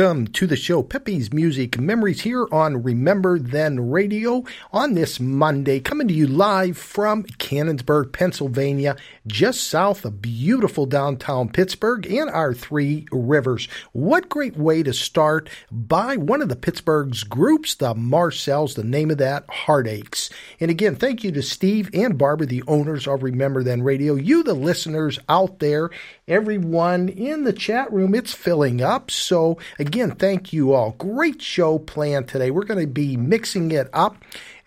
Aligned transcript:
Welcome 0.00 0.28
to 0.28 0.46
the 0.46 0.56
show, 0.56 0.82
Peppy's 0.82 1.30
Music 1.30 1.78
Memories 1.78 2.22
here 2.22 2.46
on 2.50 2.82
Remember 2.82 3.38
Then 3.38 3.90
Radio 3.90 4.44
on 4.72 4.94
this 4.94 5.20
Monday, 5.20 5.78
coming 5.78 6.08
to 6.08 6.14
you 6.14 6.26
live 6.26 6.78
from 6.78 7.22
Canonsburg, 7.24 8.10
Pennsylvania, 8.10 8.96
just 9.26 9.68
south 9.68 10.06
of 10.06 10.22
beautiful 10.22 10.86
downtown 10.86 11.50
Pittsburgh 11.50 12.10
and 12.10 12.30
our 12.30 12.54
three 12.54 13.06
rivers. 13.12 13.68
What 13.92 14.30
great 14.30 14.56
way 14.56 14.82
to 14.84 14.94
start 14.94 15.50
by 15.70 16.16
one 16.16 16.40
of 16.40 16.48
the 16.48 16.56
Pittsburgh's 16.56 17.22
groups, 17.22 17.74
the 17.74 17.94
Marcels, 17.94 18.76
the 18.76 18.84
name 18.84 19.10
of 19.10 19.18
that, 19.18 19.44
Heartaches. 19.50 20.30
And 20.60 20.70
again, 20.70 20.96
thank 20.96 21.24
you 21.24 21.32
to 21.32 21.42
Steve 21.42 21.90
and 21.92 22.16
Barbara, 22.16 22.46
the 22.46 22.64
owners 22.66 23.06
of 23.06 23.22
Remember 23.22 23.62
Then 23.62 23.82
Radio, 23.82 24.14
you, 24.14 24.44
the 24.44 24.54
listeners 24.54 25.18
out 25.28 25.58
there, 25.58 25.90
everyone 26.26 27.10
in 27.10 27.44
the 27.44 27.52
chat 27.52 27.92
room. 27.92 28.14
It's 28.14 28.32
filling 28.32 28.80
up. 28.80 29.10
So, 29.10 29.58
again, 29.78 29.89
thank 29.92 30.52
you 30.52 30.72
all. 30.72 30.92
Great 30.92 31.42
show 31.42 31.78
planned 31.78 32.28
today. 32.28 32.50
We're 32.50 32.64
going 32.64 32.80
to 32.80 32.86
be 32.86 33.16
mixing 33.16 33.70
it 33.72 33.88
up 33.92 34.16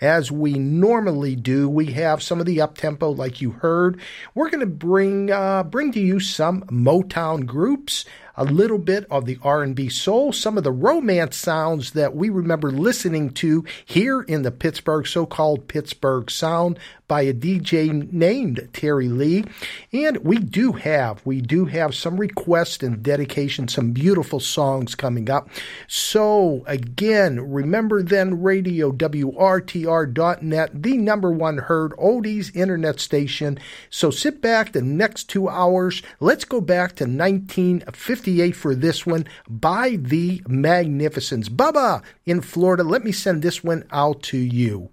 as 0.02 0.32
we 0.32 0.54
normally 0.54 1.36
do. 1.36 1.70
We 1.70 1.94
have 1.94 2.22
some 2.22 2.40
of 2.40 2.46
the 2.46 2.60
up 2.62 2.78
tempo, 2.78 3.10
like 3.10 3.42
you 3.42 3.52
heard. 3.52 4.00
We're 4.36 4.50
going 4.50 4.62
to 4.62 4.66
bring 4.66 5.32
uh, 5.32 5.64
bring 5.64 5.92
to 5.94 6.00
you 6.00 6.20
some 6.20 6.64
Motown 6.64 7.46
groups, 7.46 8.06
a 8.36 8.44
little 8.44 8.78
bit 8.78 9.06
of 9.10 9.26
the 9.26 9.38
R&B 9.44 9.90
soul, 9.90 10.34
some 10.34 10.58
of 10.58 10.64
the 10.64 10.72
romance 10.72 11.38
sounds 11.38 11.92
that 11.92 12.16
we 12.16 12.30
remember 12.30 12.72
listening 12.72 13.30
to 13.32 13.64
here 13.86 14.22
in 14.22 14.42
the 14.42 14.52
Pittsburgh 14.52 15.06
so-called 15.06 15.68
Pittsburgh 15.68 16.32
sound 16.32 16.80
by 17.08 17.22
a 17.22 17.34
DJ 17.34 18.12
named 18.12 18.70
Terry 18.74 19.08
Lee. 19.08 19.46
And 19.92 20.18
we 20.18 20.38
do 20.38 20.72
have, 20.72 21.24
we 21.26 21.42
do 21.42 21.66
have 21.66 21.94
some 21.94 22.18
requests 22.18 22.82
and 22.82 23.04
dedication, 23.04 23.68
some 23.68 23.92
beautiful 23.92 24.40
songs 24.40 24.96
coming 24.96 25.30
up. 25.30 25.48
So 25.88 26.64
again, 26.66 27.52
remember 27.52 28.02
then 28.02 28.42
radio, 28.42 28.92
WRTR.net, 28.92 30.82
the 30.82 30.98
number 30.98 31.32
one 31.32 31.58
heard 31.60 31.92
oldies 31.92 32.56
internet 32.56 33.00
station. 33.00 33.60
So 33.92 34.10
sit 34.10 34.42
back 34.42 34.72
the 34.72 34.82
next 34.82 35.26
two 35.26 35.48
hours. 35.48 36.02
Let's 36.20 36.46
go 36.46 36.62
back 36.62 36.96
to 36.96 37.06
1958 38.24 38.56
for 38.56 38.76
this 38.76 39.06
one 39.06 39.26
by 39.50 39.98
the 39.98 40.42
Magnificents. 40.48 41.50
Bubba 41.50 42.02
in 42.26 42.42
Florida, 42.42 42.84
let 42.84 43.04
me 43.04 43.12
send 43.12 43.42
this 43.42 43.64
one 43.64 43.84
out 43.92 44.22
to 44.24 44.38
you. 44.38 44.90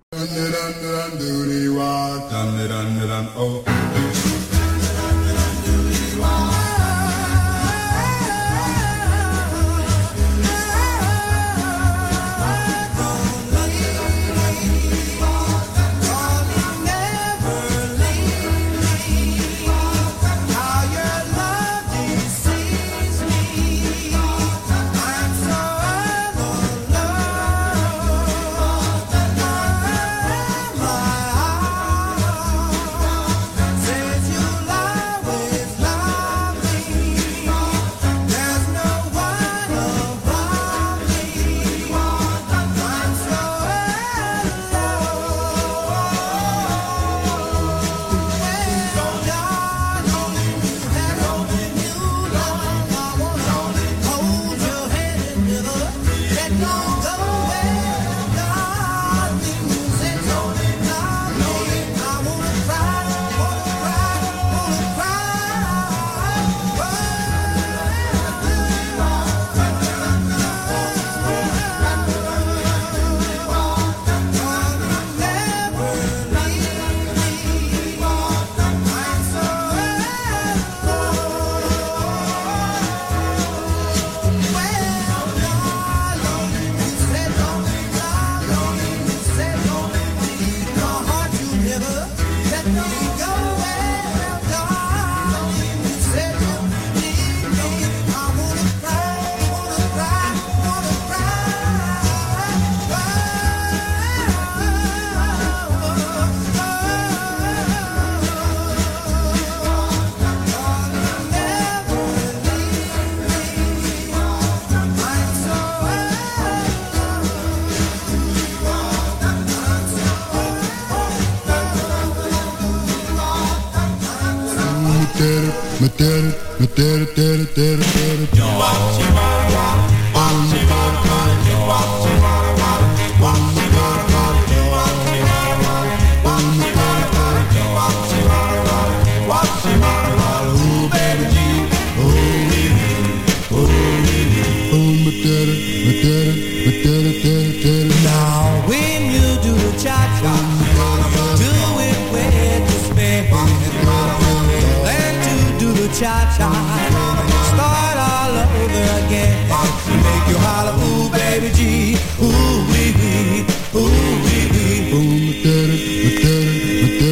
da 127.00 127.06
da 127.06 127.36
da 127.56 127.76
da 127.76 128.16
da 128.19 128.19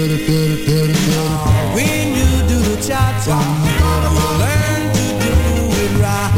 When 0.08 2.06
you 2.16 2.30
do 2.48 2.58
the 2.60 2.76
cha-cha, 2.80 3.40
learn 4.40 4.82
to 4.96 5.06
do 5.20 5.34
it 5.84 5.92
right. 6.00 6.32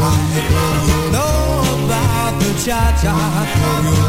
Know 1.13 1.63
about 1.85 2.33
the 2.41 2.51
cha-cha. 2.65 4.00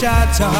cha-cha 0.00 0.50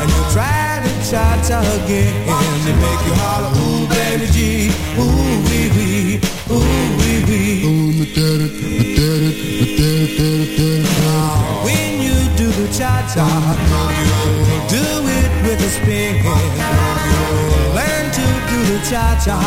And 0.00 0.10
you'll 0.10 0.30
try 0.32 0.80
to 0.80 0.92
cha-cha 1.10 1.60
again. 1.84 2.14
And 2.28 2.80
make 2.80 3.02
you 3.06 3.14
holler, 3.20 3.52
ooh, 3.60 3.84
baby 3.92 4.26
G 4.32 4.72
Ooh, 4.96 5.04
wee, 5.46 5.68
wee, 5.76 6.20
ooh, 6.48 6.64
wee, 6.98 7.20
wee. 7.28 7.60
Now 11.04 11.64
When 11.64 12.00
you 12.00 12.16
do 12.40 12.48
the 12.48 12.68
cha-cha 12.72 13.28
Do 14.68 14.84
it 15.18 15.30
with 15.44 15.60
a 15.60 15.70
spin. 15.76 16.24
Learn 17.76 18.06
to 18.16 18.26
do 18.48 18.58
the 18.72 18.78
cha-cha 18.88 19.38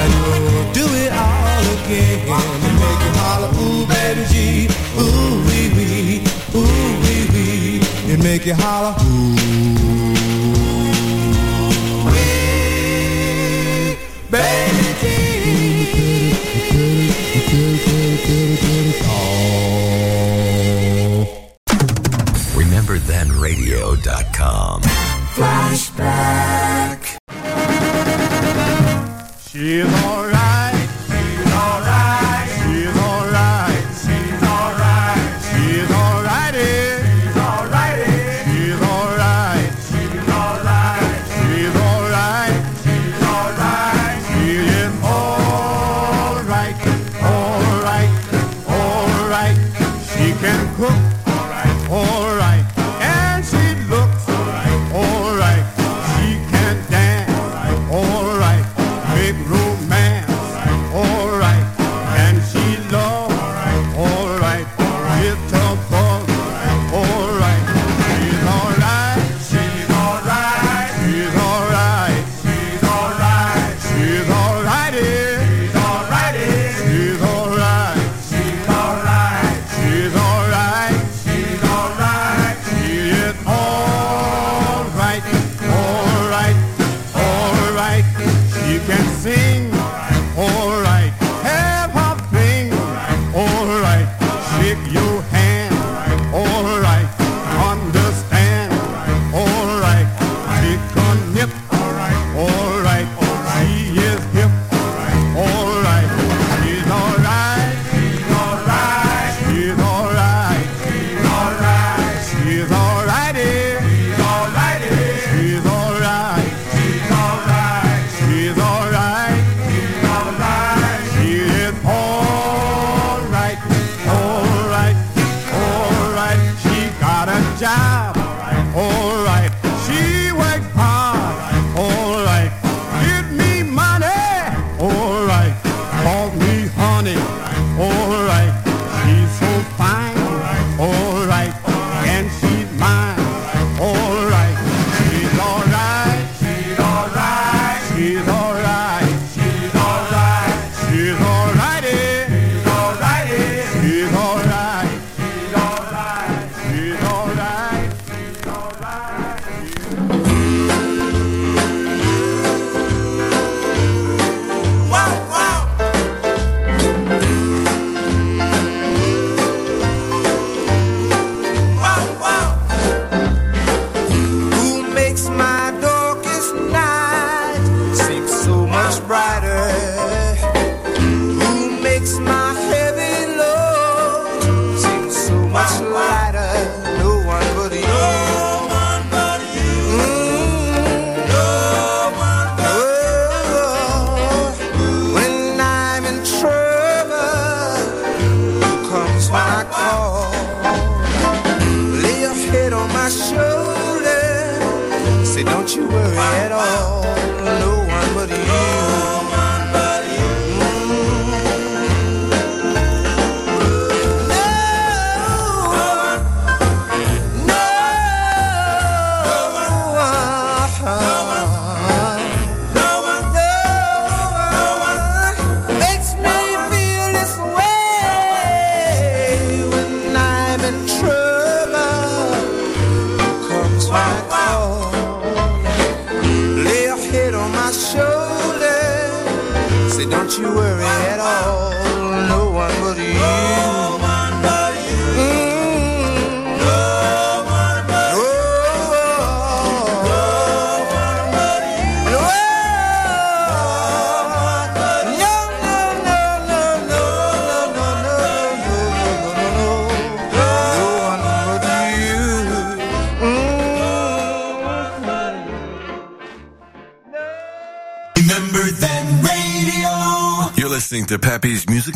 And 0.00 0.12
you'll 0.16 0.72
do 0.72 0.86
it 0.96 1.12
all 1.12 1.64
again. 1.76 2.24
And 2.24 2.74
make 2.80 3.00
you 3.04 3.12
holler, 3.20 3.52
ooh, 3.60 3.84
baby 3.86 4.24
G 4.32 4.68
Ooh, 4.98 5.44
wee, 5.46 5.68
wee 5.76 5.91
make 8.22 8.46
you 8.46 8.54
holler. 8.54 8.94
Ooh. 9.00 10.01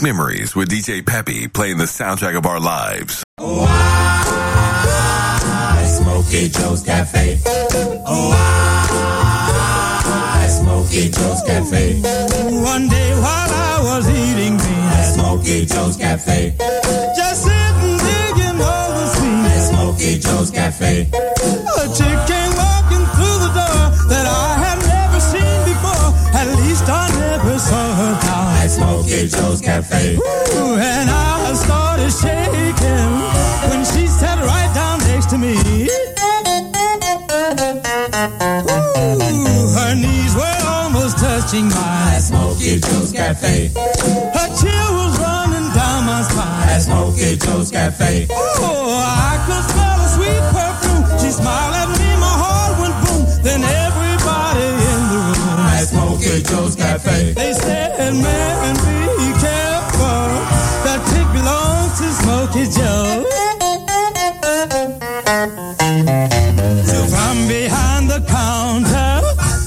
Memories 0.07 0.55
with 0.55 0.69
DJ 0.69 1.03
Peppy 1.05 1.49
playing 1.49 1.79
the 1.79 1.85
soundtrack 1.85 2.37
of 2.39 2.47
our 2.47 2.61
lives. 2.61 3.25
Oh, 3.39 3.67
I, 3.69 5.85
Smokey 5.85 6.49
Joe's 6.49 6.81
Cafe. 6.85 7.41
Oh, 8.07 8.31
I, 10.07 10.47
Smokey 10.47 11.09
Joe's 11.11 11.43
Cafe. 11.43 12.01
One 12.63 12.87
day 12.89 13.15
while 13.15 13.51
I 13.51 13.81
was 13.83 14.09
eating 14.09 14.57
beans, 14.57 14.95
At 14.95 15.15
Smokey 15.17 15.67
Joe's 15.67 15.97
Cafe. 15.97 16.55
just 17.17 17.43
sitting 17.43 17.97
digging 17.99 18.61
all 18.63 18.91
the 18.95 19.07
scenes, 19.09 19.69
Smokey 19.71 20.19
Joe's 20.21 20.53
Cafe. 20.53 21.09
a 21.11 21.89
chick 21.99 22.19
At 26.39 26.49
least 26.61 26.85
I 26.89 27.09
never 27.19 27.59
saw 27.59 27.95
her 28.01 28.15
At. 28.21 28.69
Smokey 28.69 29.29
Joe's 29.29 29.61
Cafe. 29.63 30.17
Ooh, 30.17 30.75
and 30.77 31.09
I 31.09 31.55
started 31.55 32.13
shaking 32.13 33.11
when 33.71 33.83
she 33.85 34.07
sat 34.07 34.39
right 34.45 34.71
down 34.75 34.99
next 35.09 35.31
to 35.31 35.39
me. 35.39 35.55
Ooh, 38.69 39.67
her 39.79 39.95
knees 39.95 40.35
were 40.37 40.61
almost 40.67 41.17
touching 41.19 41.69
mine. 41.69 42.15
at 42.17 42.21
Smokey 42.21 42.81
Joe's 42.81 43.13
Cafe. 43.13 43.69
Her 44.37 44.49
chill 44.61 44.91
was 45.01 45.19
running 45.19 45.69
down 45.73 46.05
my 46.05 46.21
spine. 46.29 46.69
At 46.69 46.81
Smokey 46.81 47.37
Joe's 47.39 47.71
Cafe. 47.71 48.27
Oh, 48.31 49.01
I 49.01 49.43
could 49.47 49.76
Smokey 56.37 56.55
Joe's 56.55 56.77
Cafe. 56.77 57.33
they 57.33 57.53
said, 57.55 58.13
man, 58.13 58.75
be 59.17 59.33
careful. 59.41 60.29
That 60.85 61.01
chick 61.09 61.29
belongs 61.33 61.97
to 61.97 62.13
Smokey 62.13 62.67
Joe. 62.77 63.25
So 66.85 66.99
from 67.09 67.49
behind 67.49 68.11
the 68.11 68.21
counter, 68.29 69.25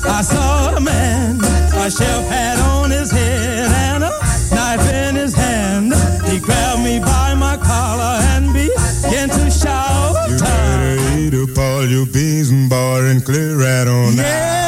I 0.08 0.22
saw 0.22 0.76
a 0.76 0.80
man. 0.80 1.40
A 1.42 1.90
chef 1.90 2.28
hat 2.28 2.60
on 2.60 2.92
his 2.92 3.10
head 3.10 3.72
and 3.72 4.04
a 4.04 4.12
knife 4.54 4.94
in 4.94 5.16
his 5.16 5.34
hand. 5.34 5.94
He 6.30 6.40
grabbed 6.40 6.84
me 6.84 7.00
by 7.00 7.34
my 7.34 7.58
collar 7.58 8.22
and 8.36 8.54
began 8.54 9.30
to 9.30 9.50
shout. 9.50 10.30
You 10.30 10.38
better 10.38 11.18
Eat 11.18 11.34
up 11.34 11.58
all 11.58 11.86
your 11.86 12.06
beans 12.06 12.52
and 12.52 12.70
bar 12.70 13.06
and 13.06 13.26
clear 13.26 13.58
right 13.58 13.88
on 13.88 14.18
Yes, 14.18 14.59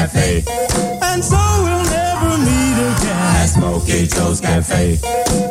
Cafe. 0.00 0.42
And 1.02 1.22
so 1.22 1.36
we'll 1.36 1.84
never 1.84 2.32
meet 2.38 2.76
again 2.88 3.20
At. 3.36 3.50
Smokey 3.50 4.06
Joe's 4.06 4.40
Cafe. 4.40 4.98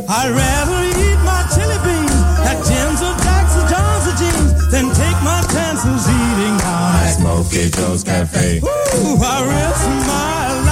I'd 0.09 0.31
rather 0.33 0.79
eat 0.89 1.19
my 1.21 1.45
chili 1.53 1.77
beans 1.85 2.17
at 2.49 2.57
Jim's 2.65 2.99
or 3.05 3.13
Jack's 3.21 3.53
or 3.59 3.65
John's 3.69 4.07
or 4.09 4.15
Jeans 4.17 4.71
than 4.71 4.85
take 4.95 5.19
my 5.21 5.45
chances 5.53 6.01
eating 6.09 6.57
out 6.65 6.97
At 6.97 7.13
Smokey 7.19 7.69
Joe's 7.69 8.03
Cafe. 8.03 8.57
Ooh, 8.57 9.21
I 9.21 9.37
risk 9.45 9.85
my 10.09 10.63
life 10.65 10.68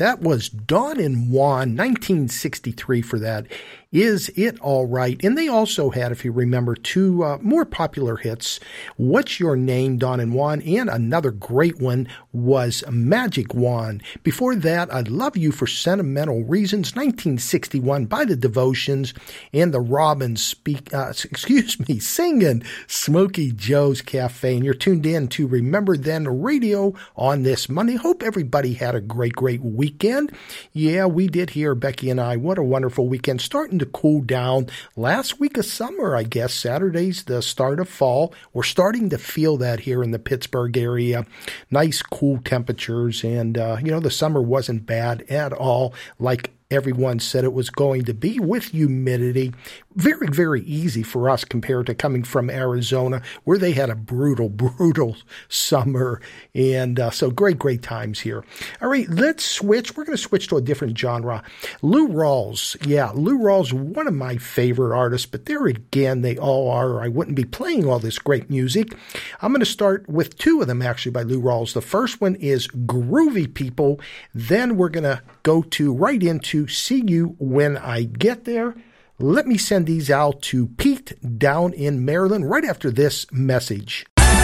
that? 0.00 0.20
Was 0.20 0.48
Don 0.48 0.98
and 0.98 1.30
Juan, 1.30 1.76
1963 1.76 3.00
for 3.00 3.18
that. 3.20 3.46
Is 3.92 4.28
It 4.36 4.56
All 4.60 4.86
Right? 4.86 5.20
And 5.24 5.36
they 5.36 5.48
also 5.48 5.90
had, 5.90 6.12
if 6.12 6.24
you 6.24 6.30
remember, 6.30 6.76
two 6.76 7.24
uh, 7.24 7.38
more 7.40 7.64
popular 7.64 8.16
hits 8.16 8.60
What's 8.96 9.40
Your 9.40 9.56
Name, 9.56 9.98
Don 9.98 10.20
and 10.20 10.32
Juan, 10.32 10.62
and 10.62 10.88
another 10.88 11.32
great 11.32 11.80
one 11.80 12.06
was 12.32 12.84
Magic 12.88 13.52
Wand. 13.52 14.04
Before 14.22 14.54
that, 14.54 14.94
I 14.94 15.00
Love 15.00 15.36
You 15.36 15.50
for 15.50 15.66
Sentimental 15.66 16.44
Reasons, 16.44 16.94
1961 16.94 18.06
by 18.06 18.24
the 18.24 18.36
Devotions, 18.36 19.12
and 19.52 19.74
the 19.74 19.80
Robins 19.80 20.40
speak, 20.40 20.94
uh, 20.94 21.12
excuse 21.24 21.80
me, 21.88 21.98
singing 21.98 22.62
Smokey 22.86 23.50
Joe's 23.50 24.02
Cafe. 24.02 24.54
And 24.54 24.64
you're 24.64 24.72
tuned 24.72 25.04
in 25.04 25.26
to 25.28 25.48
Remember 25.48 25.96
Then 25.96 26.40
Radio 26.40 26.94
on 27.16 27.42
this 27.42 27.68
Monday. 27.68 27.96
Hope 27.96 28.22
everybody 28.22 28.74
had 28.74 28.94
a 28.94 29.00
great, 29.00 29.32
great 29.32 29.62
weekend. 29.62 30.30
Yeah, 30.72 31.06
we 31.06 31.26
did 31.26 31.50
here, 31.50 31.74
Becky 31.74 32.08
and 32.08 32.20
I. 32.20 32.36
What 32.36 32.56
a 32.56 32.62
wonderful 32.62 33.08
weekend. 33.08 33.40
Starting 33.40 33.79
to 33.80 33.86
cool 33.86 34.22
down. 34.22 34.68
Last 34.96 35.40
week 35.40 35.56
of 35.56 35.64
summer, 35.64 36.16
I 36.16 36.22
guess. 36.22 36.54
Saturday's 36.54 37.24
the 37.24 37.42
start 37.42 37.80
of 37.80 37.88
fall. 37.88 38.32
We're 38.52 38.62
starting 38.62 39.10
to 39.10 39.18
feel 39.18 39.56
that 39.58 39.80
here 39.80 40.02
in 40.02 40.12
the 40.12 40.18
Pittsburgh 40.18 40.76
area. 40.76 41.26
Nice, 41.70 42.02
cool 42.02 42.38
temperatures, 42.38 43.24
and 43.24 43.58
uh, 43.58 43.78
you 43.82 43.90
know 43.90 44.00
the 44.00 44.10
summer 44.10 44.40
wasn't 44.40 44.86
bad 44.86 45.22
at 45.22 45.52
all. 45.52 45.94
Like 46.18 46.52
everyone 46.70 47.18
said 47.18 47.44
it 47.44 47.52
was 47.52 47.68
going 47.68 48.04
to 48.04 48.14
be 48.14 48.38
with 48.38 48.66
humidity. 48.66 49.52
Very, 49.96 50.28
very 50.28 50.62
easy 50.62 51.02
for 51.02 51.28
us 51.28 51.44
compared 51.44 51.86
to 51.86 51.96
coming 51.96 52.22
from 52.22 52.48
Arizona, 52.48 53.22
where 53.42 53.58
they 53.58 53.72
had 53.72 53.90
a 53.90 53.96
brutal, 53.96 54.48
brutal 54.78 55.16
summer. 55.48 56.20
And 56.54 57.00
uh, 57.00 57.10
so 57.10 57.30
great, 57.32 57.58
great 57.58 57.82
times 57.82 58.20
here. 58.20 58.44
All 58.80 58.88
right, 58.88 59.08
let's 59.08 59.44
switch. 59.44 59.96
We're 59.96 60.04
going 60.04 60.16
to 60.16 60.22
switch 60.22 60.46
to 60.48 60.56
a 60.56 60.62
different 60.62 60.96
genre. 60.96 61.42
Lou 61.82 62.06
Rawls. 62.06 62.76
Yeah, 62.86 63.10
Lou 63.14 63.38
Rawls, 63.38 63.72
one 63.72 64.06
of 64.06 64.14
my 64.14 64.36
favorite 64.36 64.96
artists, 64.96 65.26
but 65.26 65.46
there 65.46 65.66
again, 65.66 66.22
they 66.22 66.38
all 66.38 66.70
are, 66.70 67.02
I 67.02 67.08
wouldn't 67.08 67.36
be 67.36 67.44
playing 67.44 67.88
all 67.88 67.98
this 67.98 68.18
great 68.20 68.48
music. 68.48 68.96
I'm 69.42 69.50
going 69.50 69.58
to 69.58 69.66
start 69.66 70.08
with 70.08 70.38
two 70.38 70.60
of 70.60 70.68
them 70.68 70.82
actually 70.82 71.12
by 71.12 71.22
Lou 71.22 71.42
Rawls. 71.42 71.72
The 71.72 71.80
first 71.80 72.20
one 72.20 72.36
is 72.36 72.68
Groovy 72.68 73.52
People. 73.52 74.00
Then 74.32 74.76
we're 74.76 74.88
going 74.88 75.04
to 75.04 75.22
go 75.42 75.62
to 75.62 75.92
right 75.92 76.22
into 76.22 76.68
See 76.68 77.02
You 77.04 77.34
When 77.40 77.76
I 77.76 78.04
Get 78.04 78.44
There. 78.44 78.76
Let 79.22 79.46
me 79.46 79.58
send 79.58 79.84
these 79.86 80.10
out 80.10 80.40
to 80.44 80.66
Pete 80.66 81.12
down 81.38 81.74
in 81.74 82.06
Maryland 82.06 82.48
right 82.48 82.64
after 82.64 82.90
this 82.90 83.26
message. 83.30 84.06
Remember 84.16 84.38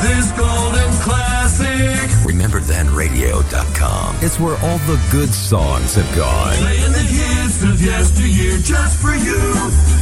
this 0.00 0.32
golden 0.32 0.90
classic. 1.04 2.08
RememberThenRadio.com. 2.24 4.16
It's 4.22 4.40
where 4.40 4.56
all 4.60 4.78
the 4.78 4.98
good 5.10 5.28
songs 5.28 5.94
have 5.96 6.16
gone. 6.16 6.56
Playing 6.56 6.92
the 6.92 7.00
hits 7.00 7.62
of 7.64 7.82
yesteryear 7.82 8.56
just 8.56 8.98
for 8.98 9.14
you. 9.14 10.01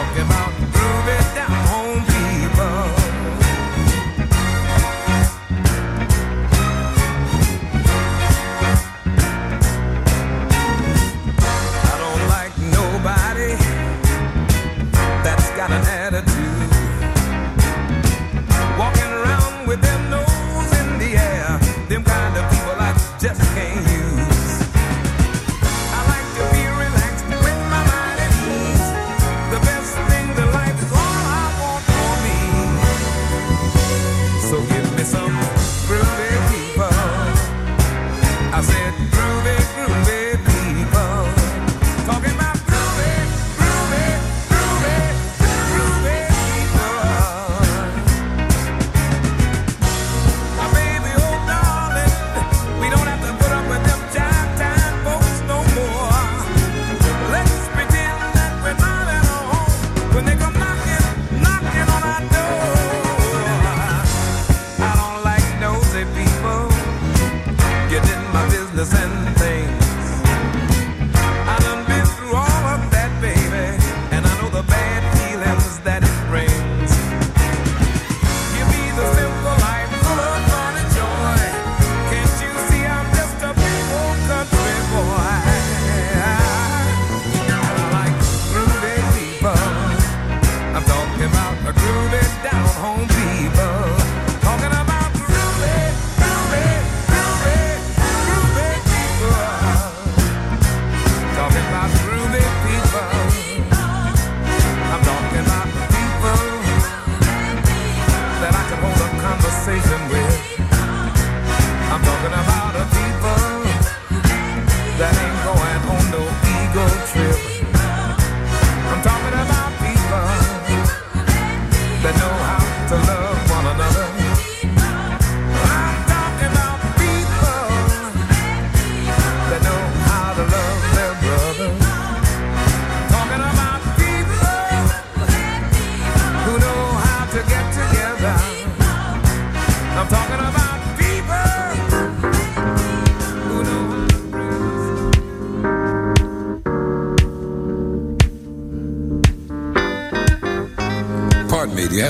Talking 0.00 0.22
about 0.22 0.49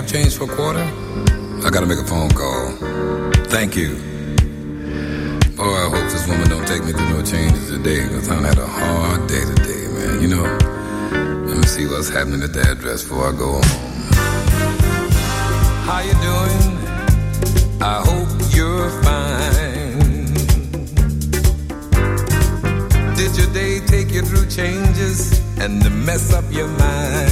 have 0.00 0.10
change 0.10 0.36
for 0.36 0.44
a 0.44 0.56
quarter? 0.56 0.86
I 1.66 1.68
gotta 1.70 1.86
make 1.86 1.98
a 1.98 2.04
phone 2.04 2.30
call. 2.30 2.72
Thank 3.54 3.76
you. 3.76 3.96
Boy, 5.56 5.76
I 5.84 5.88
hope 5.92 6.08
this 6.10 6.26
woman 6.26 6.48
don't 6.48 6.66
take 6.66 6.82
me 6.84 6.92
through 6.92 7.10
no 7.10 7.22
changes 7.22 7.68
today, 7.68 8.00
because 8.04 8.30
I 8.30 8.36
had 8.40 8.56
a 8.56 8.66
hard 8.66 9.28
day 9.28 9.44
today, 9.54 9.88
man. 9.94 10.22
You 10.22 10.28
know, 10.28 10.46
let 11.48 11.56
me 11.58 11.66
see 11.66 11.86
what's 11.86 12.08
happening 12.08 12.42
at 12.42 12.54
the 12.54 12.62
address 12.62 13.02
before 13.02 13.28
I 13.28 13.32
go 13.32 13.60
home. 13.60 13.62
How 15.84 16.00
you 16.00 16.16
doing? 16.28 16.62
I 17.82 18.00
hope 18.08 18.30
you're 18.56 18.90
fine. 19.04 20.24
Did 23.16 23.36
your 23.36 23.52
day 23.52 23.80
take 23.86 24.10
you 24.14 24.22
through 24.22 24.48
changes 24.48 25.40
and 25.58 25.82
to 25.82 25.90
mess 25.90 26.32
up 26.32 26.44
your 26.50 26.68
mind? 26.68 27.29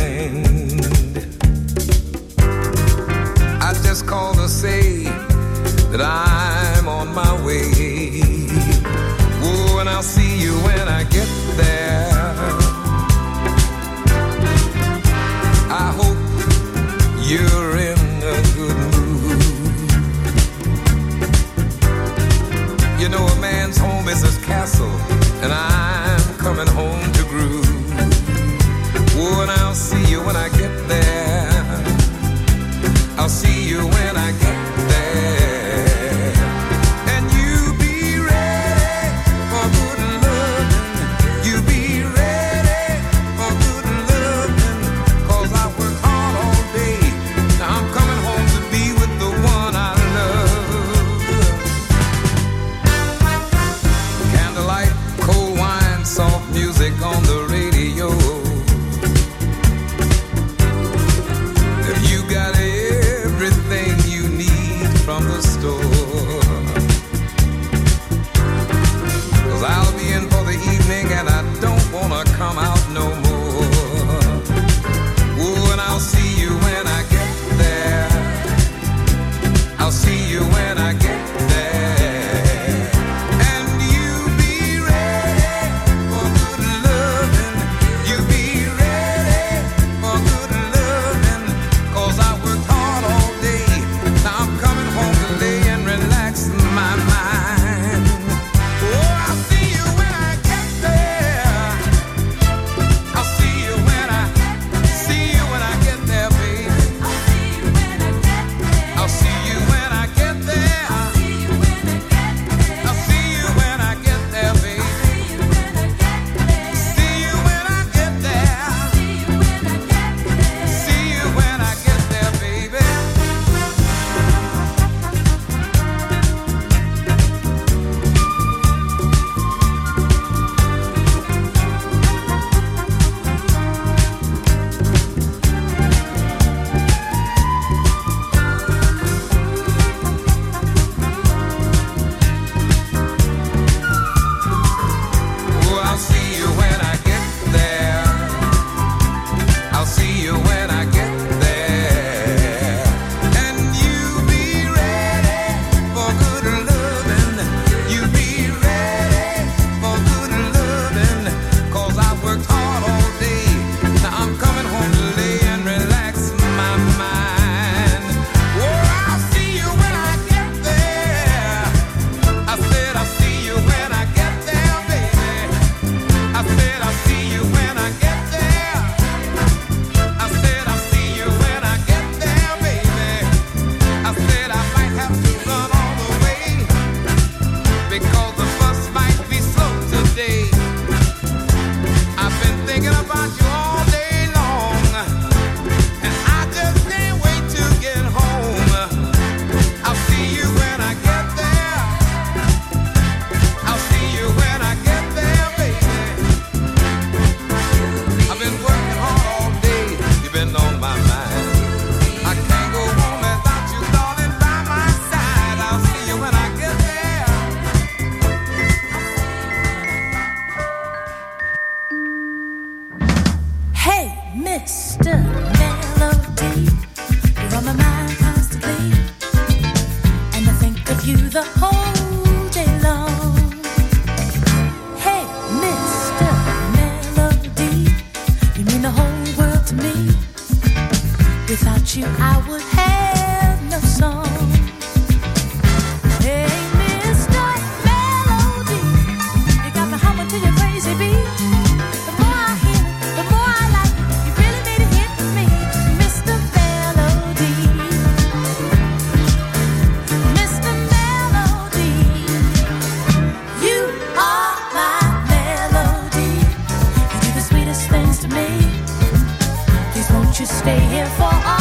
Stay 270.68 270.80
here 270.80 271.06
for 271.16 271.22
all. 271.22 271.57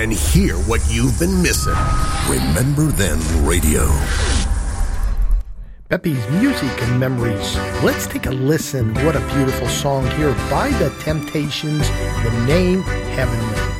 and 0.00 0.14
hear 0.14 0.56
what 0.60 0.80
you've 0.88 1.18
been 1.18 1.42
missing. 1.42 1.74
Remember 2.26 2.86
Then 2.86 3.18
Radio. 3.44 3.86
Peppy's 5.90 6.26
music 6.30 6.70
and 6.84 6.98
memories. 6.98 7.56
Let's 7.84 8.06
take 8.06 8.24
a 8.24 8.30
listen. 8.30 8.94
What 9.04 9.14
a 9.14 9.20
beautiful 9.34 9.68
song 9.68 10.06
here 10.12 10.32
by 10.48 10.70
The 10.78 10.88
Temptations. 11.00 11.86
The 12.24 12.44
name 12.46 12.80
Heaven. 12.80 13.79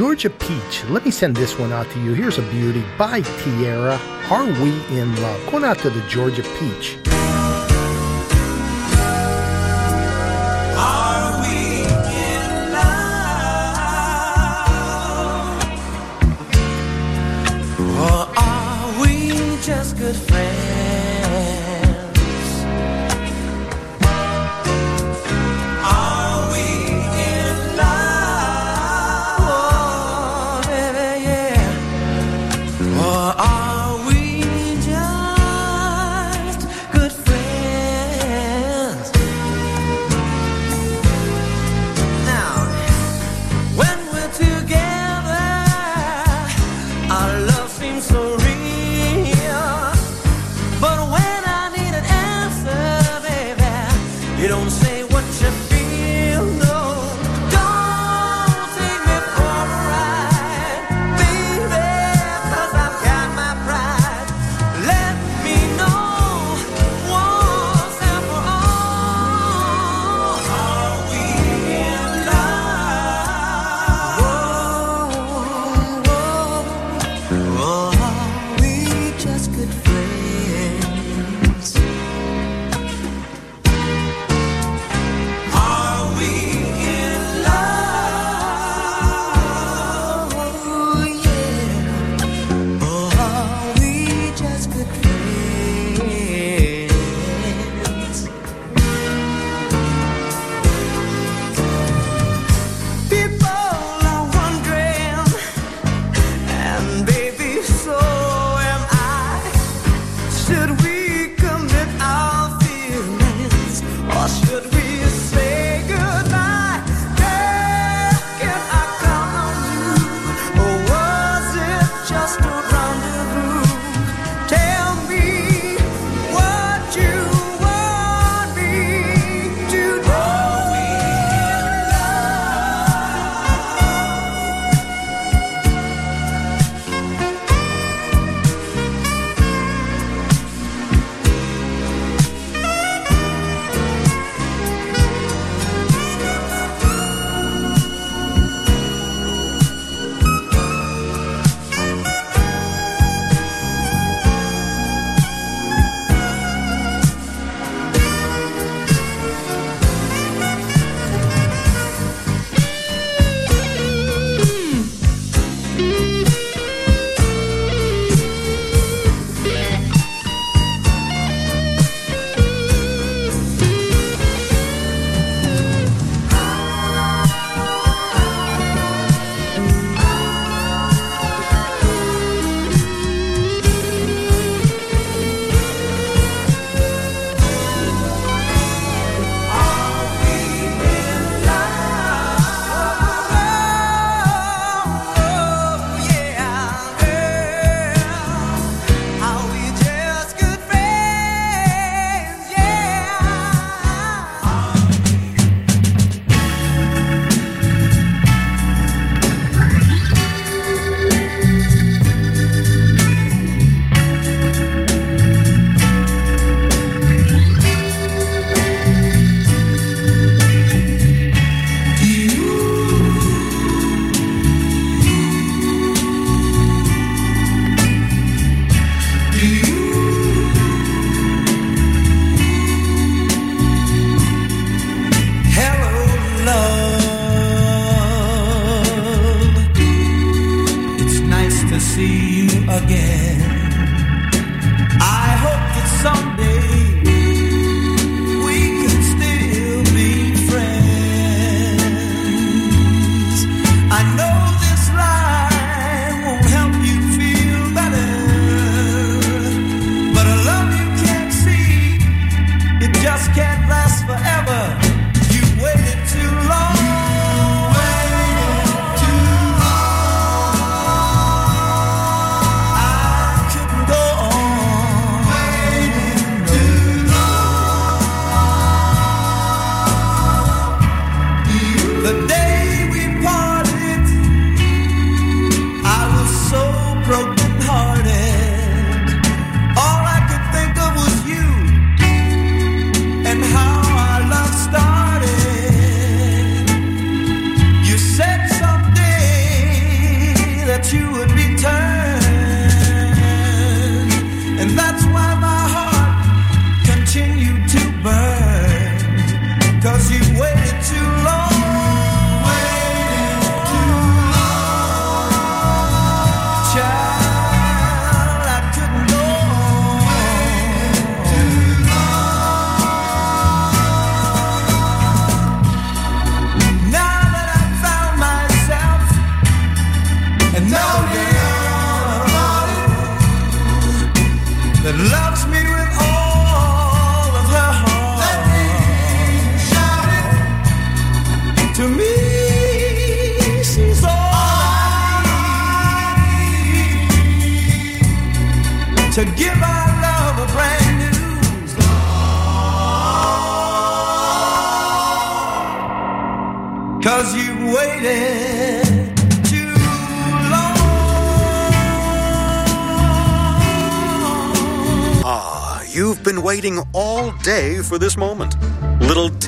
Georgia 0.00 0.30
Peach, 0.30 0.82
let 0.88 1.04
me 1.04 1.10
send 1.10 1.36
this 1.36 1.58
one 1.58 1.74
out 1.74 1.90
to 1.90 2.00
you. 2.02 2.14
Here's 2.14 2.38
a 2.38 2.42
beauty 2.48 2.82
by 2.96 3.20
Tierra. 3.20 4.00
Are 4.30 4.46
we 4.46 4.70
in 4.98 5.14
love? 5.16 5.50
Going 5.50 5.62
out 5.62 5.78
to 5.80 5.90
the 5.90 6.00
Georgia 6.08 6.42
Peach. 6.58 6.96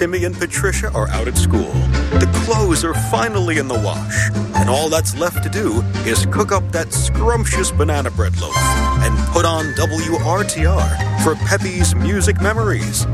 Timmy 0.03 0.25
and 0.25 0.37
Patricia 0.37 0.91
are 0.95 1.09
out 1.11 1.29
at 1.29 1.37
school. 1.37 1.73
The 2.19 2.29
clothes 2.45 2.85
are 2.85 2.93
finally 3.13 3.59
in 3.59 3.69
the 3.69 3.79
wash. 3.79 4.31
And 4.57 4.69
all 4.69 4.89
that's 4.89 5.17
left 5.17 5.45
to 5.45 5.49
do 5.49 5.81
is 6.05 6.27
cook 6.27 6.51
up 6.51 6.73
that 6.73 6.93
scrumptious 6.93 7.71
banana 7.71 8.11
bread 8.11 8.37
loaf 8.41 8.53
and 8.57 9.17
put 9.29 9.45
on 9.45 9.67
WRTR 9.75 11.23
for 11.23 11.37
Peppy's 11.47 11.95
Music 11.95 12.41
Memories. 12.41 13.07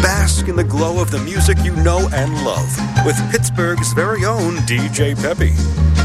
Bask 0.00 0.46
in 0.46 0.54
the 0.54 0.62
glow 0.62 1.02
of 1.02 1.10
the 1.10 1.18
music 1.18 1.58
you 1.64 1.74
know 1.74 2.08
and 2.12 2.32
love 2.44 2.70
with 3.04 3.16
Pittsburgh's 3.32 3.92
very 3.92 4.24
own 4.24 4.58
DJ 4.58 5.20
Peppy. 5.20 5.54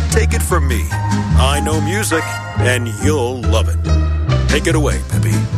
Take 0.09 0.33
it 0.33 0.41
from 0.41 0.67
me. 0.67 0.87
I 0.89 1.61
know 1.63 1.79
music, 1.79 2.23
and 2.57 2.87
you'll 3.03 3.41
love 3.41 3.69
it. 3.69 4.49
Take 4.49 4.65
it 4.65 4.73
away, 4.73 4.99
Peppy. 5.09 5.52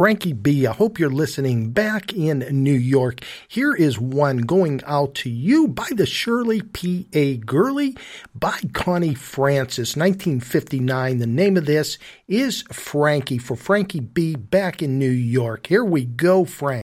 Frankie 0.00 0.32
B, 0.32 0.66
I 0.66 0.72
hope 0.72 0.98
you're 0.98 1.10
listening 1.10 1.72
back 1.72 2.14
in 2.14 2.38
New 2.38 2.72
York. 2.72 3.20
Here 3.46 3.74
is 3.74 4.00
one 4.00 4.38
going 4.38 4.80
out 4.86 5.14
to 5.16 5.28
you 5.28 5.68
by 5.68 5.88
the 5.90 6.06
Shirley 6.06 6.62
P.A. 6.62 7.36
Gurley 7.36 7.98
by 8.34 8.58
Connie 8.72 9.12
Francis, 9.12 9.96
1959. 9.96 11.18
The 11.18 11.26
name 11.26 11.58
of 11.58 11.66
this 11.66 11.98
is 12.28 12.62
Frankie 12.72 13.36
for 13.36 13.56
Frankie 13.56 14.00
B 14.00 14.36
back 14.36 14.82
in 14.82 14.98
New 14.98 15.10
York. 15.10 15.66
Here 15.66 15.84
we 15.84 16.06
go, 16.06 16.46
Frank. 16.46 16.82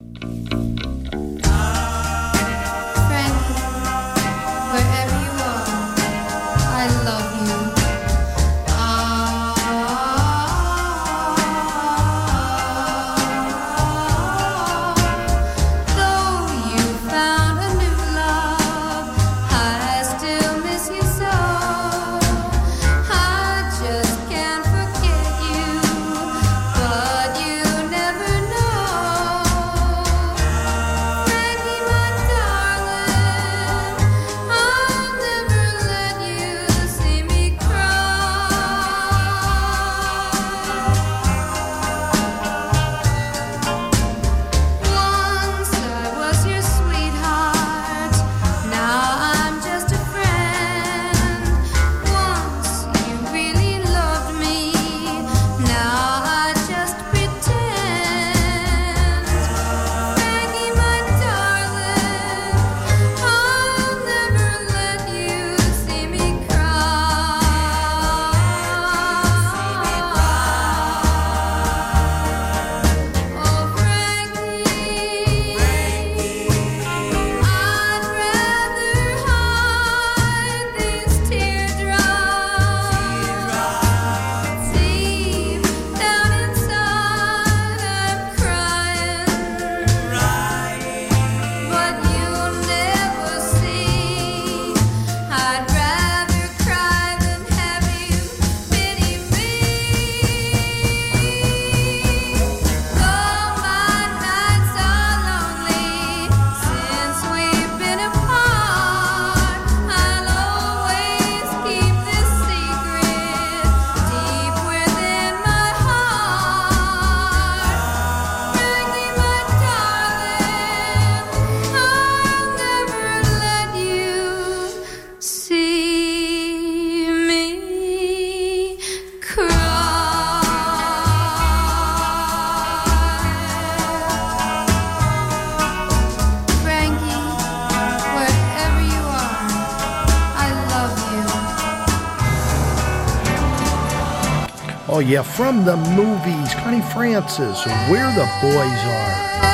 You. 145.05 145.15
Yeah, 145.15 145.23
from 145.23 145.65
the 145.65 145.77
movies, 145.77 146.55
Connie 146.55 146.83
Francis, 146.93 147.65
Where 147.89 148.13
the 148.15 148.29
Boys 148.41 148.85
Are. 148.87 149.54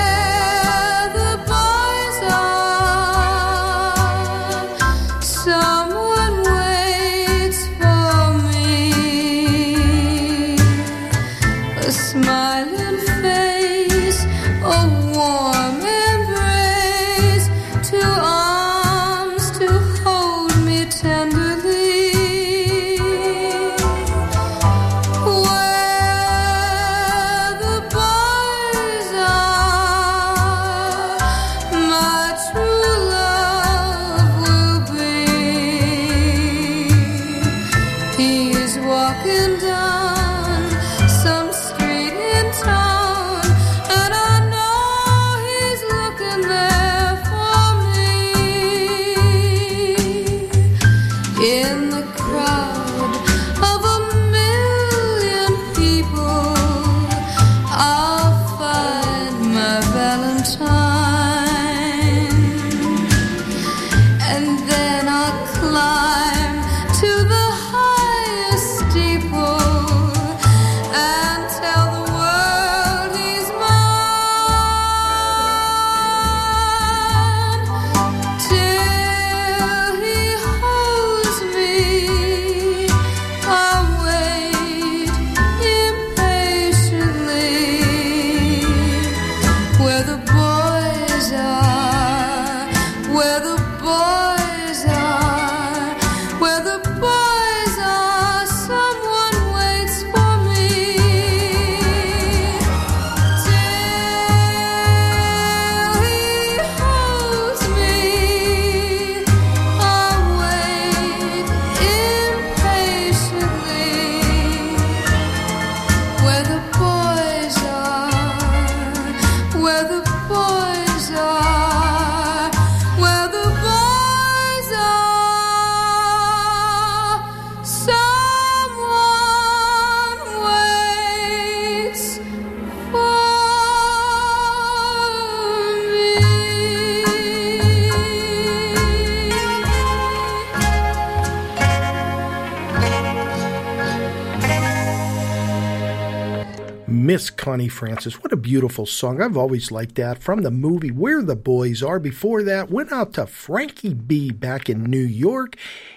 Francis. 147.69 148.23
What 148.23 148.33
a 148.33 148.37
beautiful 148.37 148.87
song. 148.87 149.21
I've 149.21 149.37
always 149.37 149.71
liked 149.71 149.95
that 149.97 150.23
from 150.23 150.43
the 150.43 150.51
movie 150.51 150.91
Where 150.91 151.23
the 151.23 151.37
Boys 151.37 151.83
Are. 151.83 151.99
Before 151.99 152.43
that, 152.43 152.71
went 152.71 152.93
out 152.93 153.15
to 153.15 153.27
Frankie 153.27 153.95
B 153.95 154.31
back 154.31 154.69
in 154.69 154.85
New 154.85 154.99
York. 154.99 155.57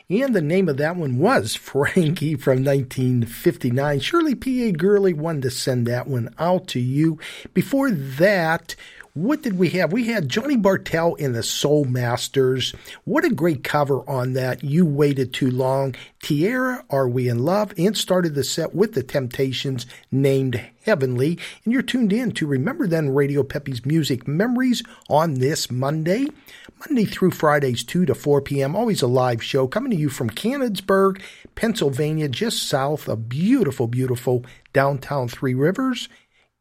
And 0.09 0.36
the 0.36 0.41
name 0.41 0.70
of 0.70 0.78
that 0.78 0.95
one 0.95 1.18
was 1.18 1.55
Frankie 1.55 2.36
from 2.36 2.64
1959. 2.64 3.99
Shirley 3.99 4.36
P.A. 4.36 4.72
Gurley 4.72 5.14
wanted 5.14 5.43
to 5.43 5.51
send 5.51 5.88
that 5.88 6.07
one 6.07 6.34
out 6.38 6.68
to 6.70 6.80
you. 6.80 7.20
Before 7.53 7.91
that, 7.91 8.76
what 9.16 9.43
did 9.43 9.59
we 9.59 9.70
have? 9.70 9.93
We 9.93 10.07
had 10.07 10.28
Johnny 10.28 10.57
Bartell 10.57 11.14
in 11.16 11.34
the 11.34 11.43
Soul 11.43 11.86
Masters. 11.86 12.74
What 13.03 13.24
a 13.24 13.30
great 13.30 13.64
cover 13.64 14.01
on 14.09 14.34
that. 14.34 14.64
You 14.64 14.88
waited 14.88 15.32
too 15.32 15.51
long. 15.51 15.93
Tierra, 16.24 16.84
Are 16.89 17.07
We 17.07 17.30
in 17.30 17.45
Love? 17.45 17.76
And 17.78 17.95
started 17.95 18.34
the 18.34 18.43
set 18.43 18.74
with 18.74 18.93
the 18.93 19.03
Temptations 19.03 19.86
named 20.11 20.59
Heavenly. 20.84 21.38
And 21.64 21.72
you're 21.72 21.84
tuned 21.84 22.11
in 22.11 22.32
to 22.32 22.47
Remember 22.47 22.88
Then 22.88 23.14
Radio 23.14 23.43
Peppy's 23.43 23.86
Music 23.86 24.28
Memories 24.28 24.82
on 25.07 25.36
this 25.36 25.70
Monday. 25.70 26.26
Monday 26.80 27.05
through 27.05 27.32
Fridays, 27.32 27.84
2 27.84 28.07
to 28.07 28.16
4 28.16 28.41
p.m. 28.41 28.76
Always 28.76 29.03
a 29.03 29.07
live 29.07 29.43
show 29.43 29.68
coming 29.68 29.91
to 29.91 29.97
you 29.97 30.09
from 30.09 30.32
Canonsburg, 30.32 31.22
Pennsylvania, 31.53 32.28
just 32.30 32.68
south 32.68 33.07
of 33.07 33.30
beautiful, 33.30 33.86
beautiful 33.86 34.43
downtown 34.74 35.28
Three 35.28 35.53
Rivers 35.53 36.09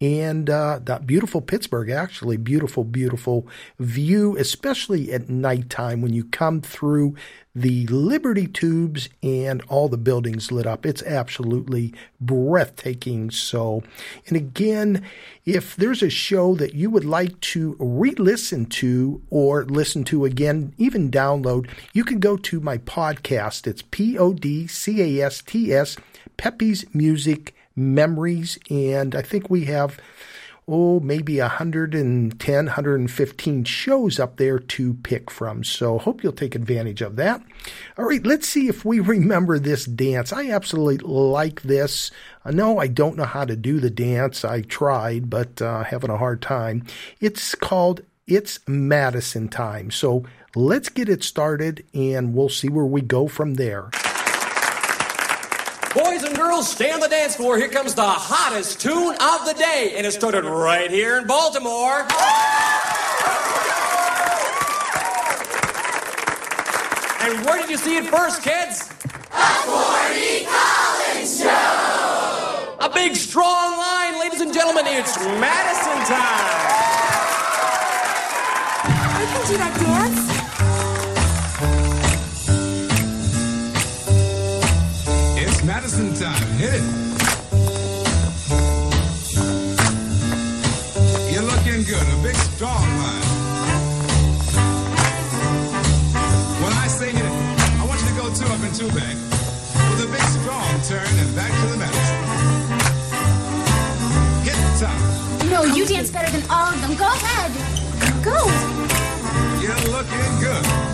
and 0.03 0.51
uh, 0.51 0.81
that 0.83 1.07
beautiful 1.07 1.41
Pittsburgh, 1.41 1.89
actually, 1.89 2.37
beautiful, 2.37 2.83
beautiful 2.83 3.47
view, 3.79 4.37
especially 4.37 5.13
at 5.13 5.29
nighttime 5.29 6.03
when 6.03 6.13
you 6.13 6.25
come 6.25 6.61
through 6.61 7.15
the 7.55 7.87
Liberty 7.87 8.49
tubes 8.49 9.09
and 9.23 9.63
all 9.69 9.89
the 9.89 9.97
buildings 9.97 10.51
lit 10.51 10.67
up. 10.67 10.85
It's 10.85 11.05
absolutely 11.05 11.95
breathtaking. 12.21 13.31
So, 13.31 13.85
and 14.27 14.37
again, 14.37 15.05
if 15.45 15.77
there's 15.77 16.03
a 16.03 16.11
show 16.11 16.57
that 16.57 16.75
you 16.75 16.91
would 16.91 17.05
like 17.05 17.39
to 17.53 17.77
re 17.79 18.11
listen 18.11 18.67
to 18.67 19.23
or 19.31 19.65
listen 19.67 20.03
to 20.05 20.25
again, 20.25 20.75
even 20.79 21.13
download, 21.13 21.69
you 21.93 22.03
can 22.03 22.19
go 22.19 22.37
to 22.39 22.59
my 22.59 22.79
podcast. 22.79 23.69
It's 23.69 23.83
P 23.83 24.19
O 24.19 24.33
D 24.33 24.67
C 24.67 25.21
A 25.21 25.27
S 25.27 25.43
T 25.43 25.73
S, 25.73 25.97
Peppy's 26.37 26.93
Music 26.93 27.55
memories 27.77 28.59
and 28.71 29.15
i 29.15 29.23
think 29.23 29.49
we 29.49 29.65
have 29.65 29.99
oh 30.69 31.01
maybe 31.01 31.41
110 31.41 32.65
115 32.65 33.65
shows 33.65 34.21
up 34.21 34.37
there 34.37 34.59
to 34.59 34.95
pick 34.95 35.31
from. 35.31 35.65
So 35.65 35.99
hope 35.99 36.23
you'll 36.23 36.33
take 36.33 36.55
advantage 36.55 37.03
of 37.03 37.17
that. 37.17 37.43
All 37.99 38.05
right 38.05 38.25
let's 38.25 38.49
see 38.49 38.69
if 38.69 38.85
we 38.85 39.01
remember 39.17 39.59
this 39.59 39.85
dance. 39.85 40.33
I 40.33 40.51
absolutely 40.51 40.99
like 41.07 41.63
this. 41.63 42.11
No 42.45 42.79
i 42.79 42.87
don't 42.87 43.17
know 43.17 43.25
how 43.25 43.45
to 43.45 43.57
do 43.57 43.81
the 43.81 43.91
dance. 43.91 44.45
I 44.45 44.63
tried 44.63 45.31
but 45.31 45.61
uh, 45.61 45.85
having 45.85 46.11
a 46.11 46.19
hard 46.19 46.43
time. 46.43 46.85
It's 47.21 47.55
called 47.55 48.03
it's 48.27 48.61
madison 48.69 49.49
time. 49.49 49.91
So 49.91 50.25
let's 50.55 50.89
get 50.89 51.09
it 51.09 51.25
started 51.25 51.85
and 51.93 52.35
we'll 52.35 52.49
see 52.49 52.69
where 52.69 52.87
we 52.87 53.01
go 53.01 53.27
from 53.27 53.55
there 53.55 53.91
girls, 56.53 56.71
stay 56.71 56.91
on 56.91 57.01
the 57.01 57.09
dance 57.09 57.37
floor. 57.37 57.57
Here 57.57 57.69
comes 57.69 57.95
the 57.95 58.03
hottest 58.03 58.81
tune 58.81 59.15
of 59.15 59.47
the 59.47 59.55
day, 59.57 59.95
and 59.97 60.07
it 60.07 60.13
started 60.13 60.45
right 60.45 60.91
here 60.91 61.17
in 61.19 61.27
Baltimore. 61.27 62.01
And 67.23 67.47
where 67.47 67.59
did 67.59 67.71
you 67.71 67.79
see 67.79 67.97
it 67.97 68.05
first, 68.05 68.43
kids? 68.43 68.91
A 69.33 69.63
Corny 69.65 70.45
Collins 70.45 71.41
Show! 71.41 72.77
A 72.81 72.91
big, 72.93 73.17
strong 73.17 73.79
line, 73.79 74.21
ladies 74.21 74.43
and 74.43 74.53
gentlemen. 74.53 74.85
It's 74.89 75.17
Madison 75.19 75.99
time. 76.05 76.49
I 78.85 79.25
can 79.33 79.47
do 79.51 79.57
that 79.57 79.81
dance. 79.81 80.22
Madison 85.83 86.15
time. 86.15 86.47
Hit 86.59 86.75
it. 86.75 86.85
You're 91.33 91.43
looking 91.43 91.83
good. 91.83 92.07
A 92.07 92.23
big, 92.23 92.37
strong 92.37 92.87
line. 93.03 93.27
When 96.63 96.73
I 96.73 96.87
say 96.87 97.11
hit 97.11 97.25
it, 97.25 97.33
I 97.81 97.85
want 97.85 98.01
you 98.01 98.07
to 98.07 98.15
go 98.15 98.33
two 98.33 98.47
up 98.47 98.63
and 98.63 98.73
two 98.73 98.87
back 98.95 99.17
with 99.91 100.07
a 100.07 100.11
big, 100.13 100.23
strong 100.39 100.71
turn 100.87 101.19
and 101.19 101.35
back 101.35 101.51
to 101.51 101.67
the 101.67 101.77
Madison. 101.77 102.19
Hit 104.47 104.55
time. 104.79 105.51
No, 105.51 105.65
you 105.65 105.85
dance 105.85 106.13
better 106.13 106.31
than 106.31 106.49
all 106.49 106.73
of 106.73 106.81
them. 106.81 106.95
Go 106.95 107.09
ahead. 107.09 107.51
Go. 108.23 108.39
You're 109.61 109.91
looking 109.91 110.41
good. 110.41 110.92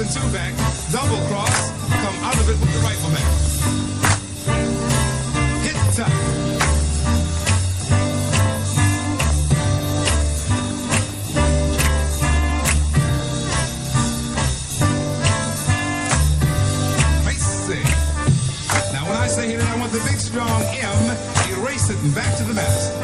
And 0.00 0.10
two 0.10 0.20
back, 0.32 0.54
double 0.92 1.18
cross, 1.26 1.72
come 1.88 2.14
out 2.22 2.34
of 2.34 2.48
it 2.48 2.58
with 2.60 2.72
the 2.72 2.78
rifle 2.80 3.10
back. 3.10 3.32
Hit 5.64 5.74
it. 5.74 6.08
Now, 18.92 19.04
when 19.08 19.16
I 19.16 19.26
say 19.26 19.48
hit 19.50 19.60
it, 19.60 19.66
I 19.66 19.78
want 19.78 19.90
the 19.92 19.98
big 19.98 20.18
strong 20.18 20.62
M, 20.62 21.16
erase 21.58 21.90
it 21.90 21.98
and 21.98 22.14
back 22.14 22.36
to 22.38 22.44
the 22.44 22.54
Madison. 22.54 22.97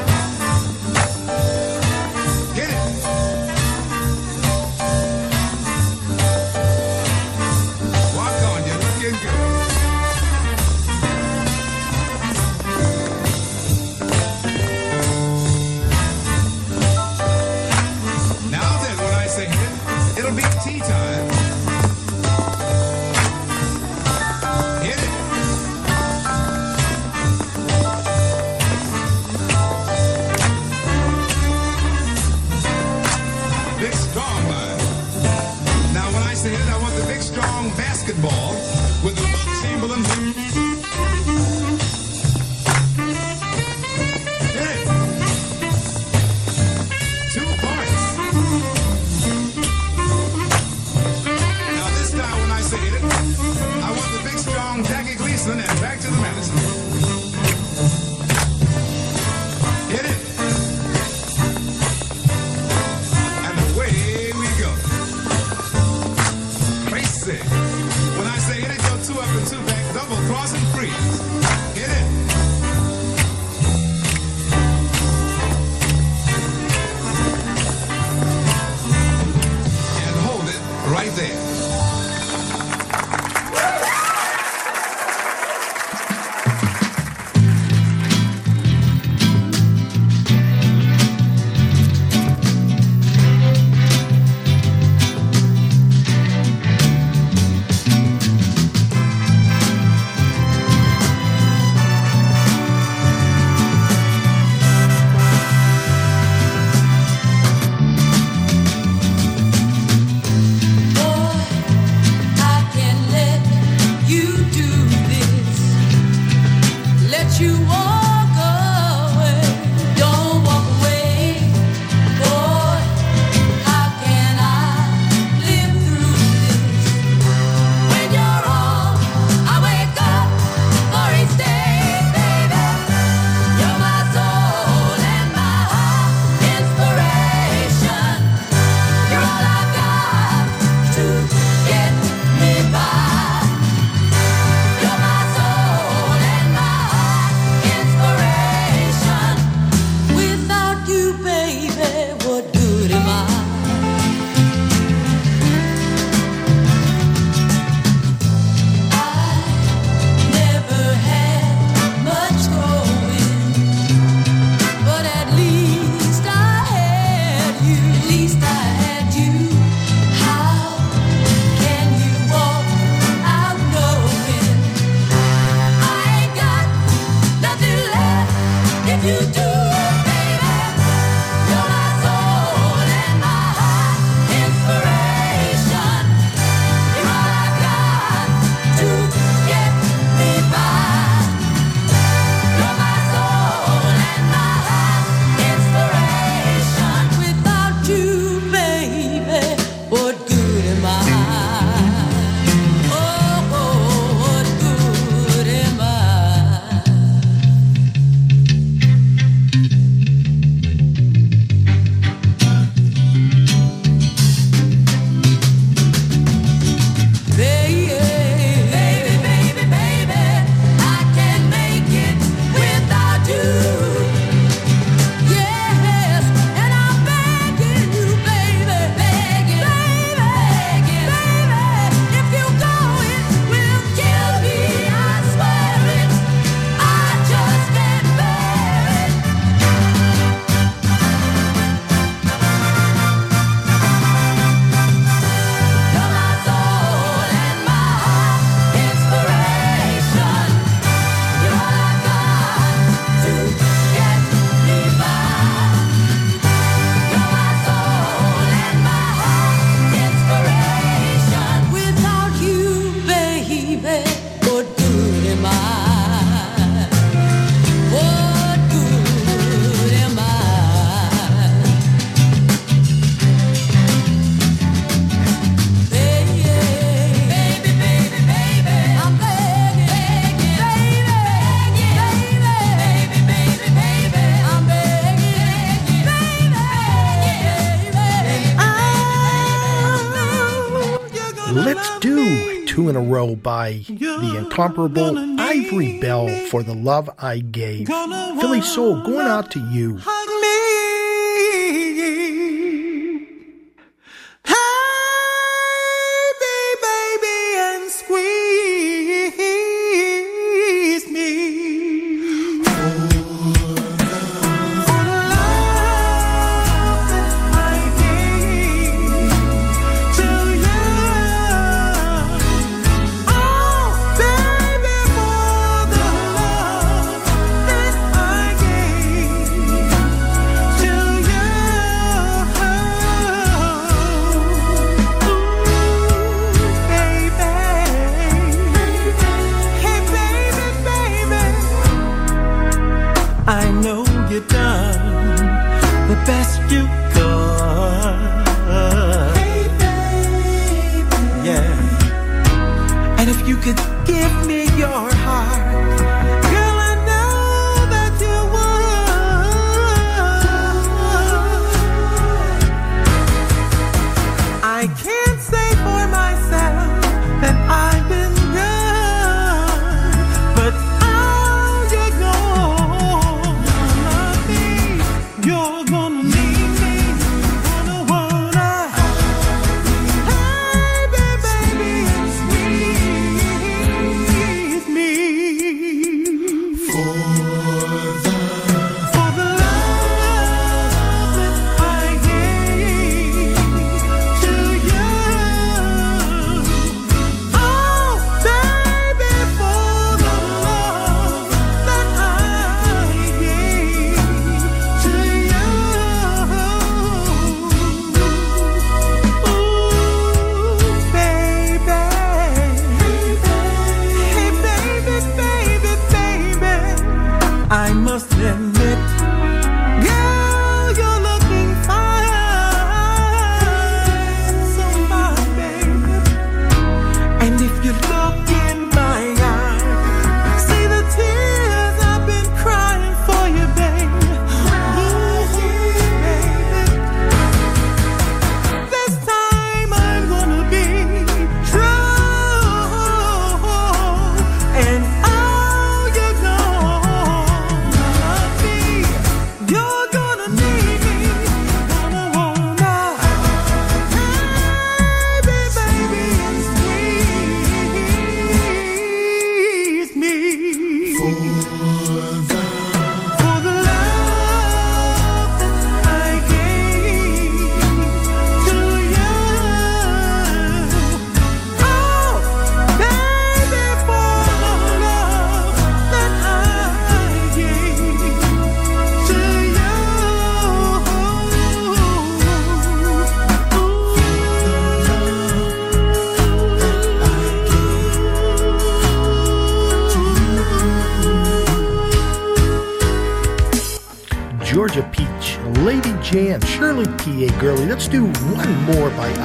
Grow 293.14 293.36
by 293.36 293.84
the 293.86 294.34
incomparable 294.36 295.16
Ivory 295.40 296.00
Bell 296.00 296.28
for 296.50 296.64
the 296.64 296.74
love 296.74 297.08
I 297.16 297.38
gave. 297.38 297.86
Philly 297.86 298.60
Soul 298.60 299.04
going 299.04 299.28
out 299.28 299.52
to 299.52 299.60
you 299.70 299.98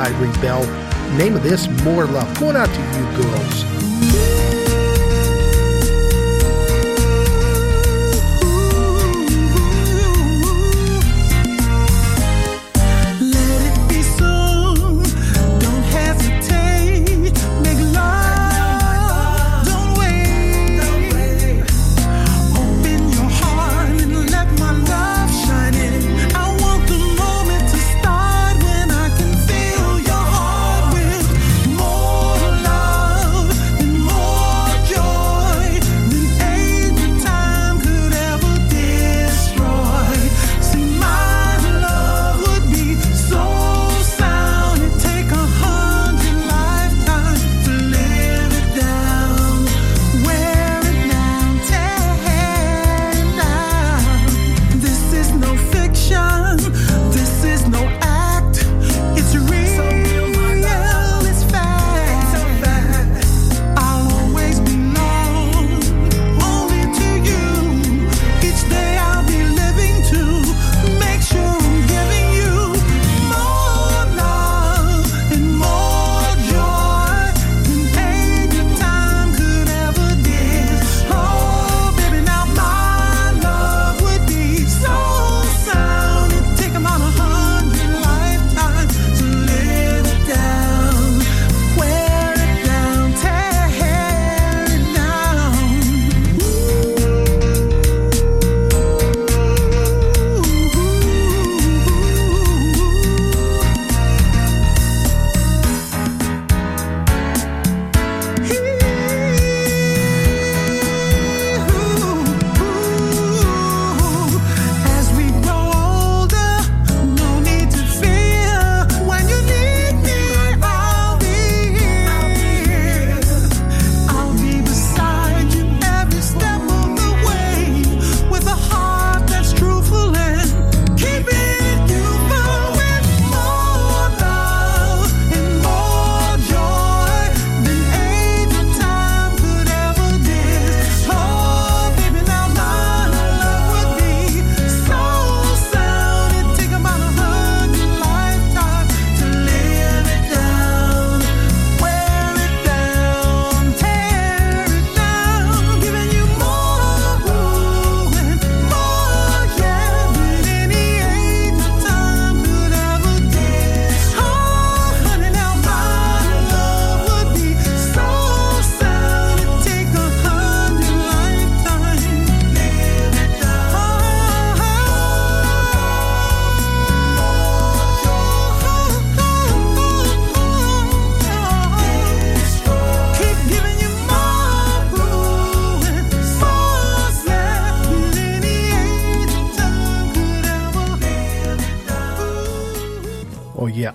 Ivory 0.09 0.31
Bell. 0.41 0.65
Name 1.17 1.35
of 1.35 1.43
this, 1.43 1.67
More 1.83 2.05
Love. 2.05 2.39
Going 2.39 2.55
out 2.55 2.67
to 2.67 2.81
you 2.81 3.21
girls. 3.21 3.58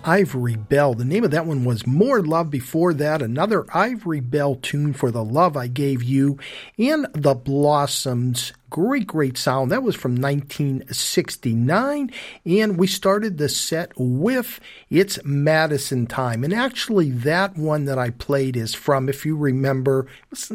Ivory 0.04 0.56
Bell. 0.56 0.94
The 0.94 1.04
name 1.04 1.24
of 1.24 1.30
that 1.30 1.46
one 1.46 1.64
was 1.64 1.86
More 1.86 2.22
Love. 2.22 2.50
Before 2.50 2.92
that, 2.94 3.22
another 3.22 3.64
Ivory 3.72 4.20
Bell 4.20 4.54
tune 4.56 4.92
for 4.92 5.10
the 5.10 5.24
love 5.24 5.56
I 5.56 5.66
gave 5.66 6.02
you, 6.02 6.38
and 6.78 7.06
the 7.14 7.34
Blossoms 7.34 8.52
Great, 8.74 9.06
great 9.06 9.38
sound. 9.38 9.70
That 9.70 9.84
was 9.84 9.94
from 9.94 10.16
1969. 10.16 12.10
And 12.44 12.76
we 12.76 12.88
started 12.88 13.38
the 13.38 13.48
set 13.48 13.92
with 13.94 14.58
It's 14.90 15.16
Madison 15.24 16.08
Time. 16.08 16.42
And 16.42 16.52
actually, 16.52 17.10
that 17.10 17.56
one 17.56 17.84
that 17.84 18.00
I 18.00 18.10
played 18.10 18.56
is 18.56 18.74
from, 18.74 19.08
if 19.08 19.24
you 19.24 19.36
remember, 19.36 20.08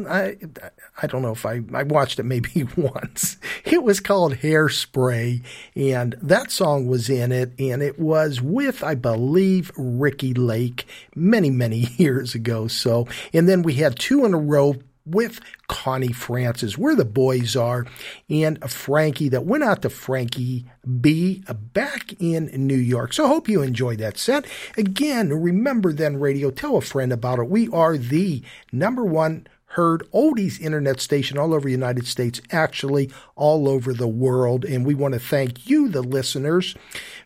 I, 0.06 0.36
I 1.00 1.06
don't 1.06 1.22
know 1.22 1.32
if 1.32 1.46
I, 1.46 1.62
I 1.72 1.84
watched 1.84 2.18
it 2.18 2.24
maybe 2.24 2.64
once. 2.76 3.38
It 3.64 3.82
was 3.82 4.00
called 4.00 4.34
Hairspray. 4.34 5.42
And 5.74 6.14
that 6.20 6.50
song 6.50 6.88
was 6.88 7.08
in 7.08 7.32
it. 7.32 7.58
And 7.58 7.82
it 7.82 7.98
was 7.98 8.42
with, 8.42 8.84
I 8.84 8.96
believe, 8.96 9.72
Ricki 9.78 10.34
Lake 10.34 10.86
many, 11.14 11.48
many 11.48 11.78
years 11.96 12.34
ago. 12.34 12.68
So, 12.68 13.08
and 13.32 13.48
then 13.48 13.62
we 13.62 13.76
had 13.76 13.98
two 13.98 14.26
in 14.26 14.34
a 14.34 14.38
row 14.38 14.76
with 15.04 15.40
Connie 15.68 16.12
Francis, 16.12 16.78
where 16.78 16.94
the 16.94 17.04
boys 17.04 17.56
are, 17.56 17.86
and 18.28 18.58
Frankie 18.70 19.28
that 19.30 19.44
went 19.44 19.64
out 19.64 19.82
to 19.82 19.90
Frankie 19.90 20.66
B 21.00 21.42
uh, 21.48 21.54
back 21.54 22.14
in 22.20 22.50
New 22.66 22.76
York. 22.76 23.12
So 23.12 23.26
hope 23.26 23.48
you 23.48 23.62
enjoyed 23.62 23.98
that 23.98 24.18
set. 24.18 24.46
Again, 24.76 25.32
remember 25.32 25.92
then 25.92 26.20
radio, 26.20 26.50
tell 26.50 26.76
a 26.76 26.80
friend 26.80 27.12
about 27.12 27.38
it. 27.38 27.48
We 27.48 27.68
are 27.68 27.96
the 27.96 28.42
number 28.72 29.04
one 29.04 29.46
heard 29.74 30.02
oldies 30.12 30.60
internet 30.60 31.00
station 31.00 31.38
all 31.38 31.54
over 31.54 31.66
the 31.66 31.70
United 31.70 32.04
States, 32.04 32.40
actually 32.50 33.08
all 33.36 33.68
over 33.68 33.94
the 33.94 34.08
world. 34.08 34.64
And 34.64 34.84
we 34.84 34.94
want 34.94 35.14
to 35.14 35.20
thank 35.20 35.68
you, 35.68 35.88
the 35.88 36.02
listeners, 36.02 36.74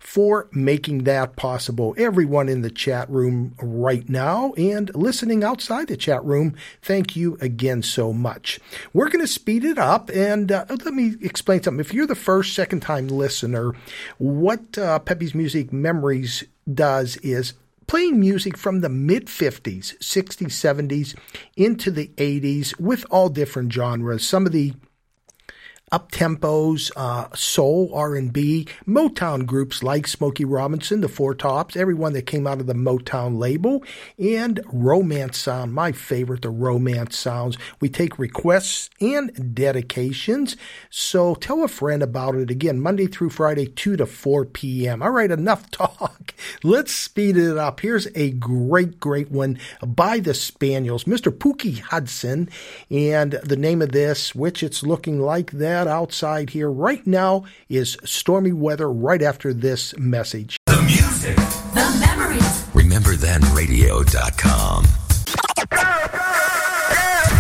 for 0.05 0.49
making 0.53 1.05
that 1.05 1.35
possible. 1.35 1.95
Everyone 1.97 2.49
in 2.49 2.61
the 2.61 2.71
chat 2.71 3.09
room 3.09 3.55
right 3.59 4.07
now 4.07 4.53
and 4.53 4.95
listening 4.95 5.43
outside 5.43 5.89
the 5.89 5.97
chat 5.97 6.23
room, 6.25 6.55
thank 6.83 7.17
you 7.17 7.39
again 7.41 7.83
so 7.83 8.13
much. 8.13 8.61
We're 8.93 9.09
going 9.09 9.25
to 9.25 9.27
speed 9.27 9.65
it 9.65 9.79
up 9.79 10.11
and 10.11 10.53
uh, 10.53 10.67
let 10.69 10.93
me 10.93 11.15
explain 11.23 11.63
something. 11.63 11.81
If 11.81 11.95
you're 11.95 12.07
the 12.07 12.15
first, 12.15 12.55
second 12.55 12.81
time 12.81 13.09
listener, 13.09 13.73
what 14.19 14.77
uh, 14.77 14.99
Peppy's 14.99 15.35
Music 15.35 15.73
Memories 15.73 16.45
does 16.73 17.17
is 17.17 17.55
playing 17.87 18.21
music 18.21 18.59
from 18.59 18.81
the 18.81 18.91
mid 18.91 19.27
50s, 19.27 19.97
60s, 19.99 20.49
70s 20.49 21.17
into 21.57 21.91
the 21.91 22.09
80s 22.17 22.79
with 22.79 23.07
all 23.11 23.31
different 23.31 23.73
genres. 23.73 24.27
Some 24.27 24.45
of 24.45 24.53
the 24.53 24.75
up 25.95 26.11
tempos, 26.11 26.91
uh, 26.97 27.29
soul, 27.37 27.89
R 27.95 28.17
and 28.17 28.33
B, 28.33 28.67
Motown 28.85 29.47
groups 29.47 29.81
like 29.81 30.09
Smokey 30.09 30.45
Robinson, 30.45 31.03
the 31.03 31.09
Four 31.09 31.37
Tops, 31.37 31.77
everyone 31.77 32.15
that 32.15 32.27
came 32.27 32.49
out 32.49 32.59
of 32.59 32.67
the 32.67 32.75
Motown 32.75 33.39
label, 33.39 33.81
and 34.19 34.59
romance 34.73 35.39
sound. 35.39 35.73
My 35.73 35.93
favorite, 35.93 36.43
the 36.43 36.51
romance 36.51 37.17
sounds. 37.17 37.57
We 37.79 37.89
take 37.89 38.19
requests 38.19 38.91
and 39.01 39.55
dedications. 39.55 40.57
So 40.91 41.37
tell 41.37 41.63
a 41.63 41.69
friend 41.69 42.03
about 42.03 42.35
it 42.35 42.51
again, 42.51 42.81
Monday 42.81 43.07
through 43.07 43.31
Friday, 43.31 43.67
two 43.67 43.97
to 43.97 44.05
four 44.05 44.45
p.m. 44.45 45.01
All 45.01 45.13
right, 45.13 45.31
enough 45.31 45.71
talk. 45.71 46.35
Let's 46.65 46.93
speed 46.93 47.37
it 47.37 47.57
up. 47.57 47.79
Here's 47.79 48.09
a 48.17 48.33
great, 48.33 48.99
great 48.99 49.31
one 49.31 49.61
by 49.81 50.19
the 50.19 50.35
Spaniels, 50.35 51.05
Mr. 51.05 51.31
Pookie 51.31 51.79
Hudson, 51.79 52.51
and 52.91 53.35
the 53.45 53.57
name 53.57 53.81
of 53.81 53.93
this, 53.93 54.35
which 54.35 54.65
it's 54.65 54.83
looking 54.83 55.21
like 55.21 55.53
that 55.53 55.84
outside 55.89 56.51
here 56.51 56.71
right 56.71 57.05
now 57.07 57.45
is 57.69 57.97
stormy 58.05 58.53
weather 58.53 58.91
right 58.91 59.23
after 59.23 59.53
this 59.53 59.97
message. 59.99 60.57
The 60.67 60.81
music. 60.83 61.37
The 61.75 61.97
memories. 62.01 62.65
RememberThenRadio.com. 62.75 64.85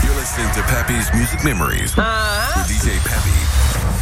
You're 0.04 0.16
listening 0.16 0.52
to 0.54 0.62
Peppy's 0.62 1.12
Music 1.14 1.44
Memories 1.44 1.96
with 1.96 2.04
uh-huh. 2.04 2.64
DJ 2.64 2.98
Pepe, 3.04 3.30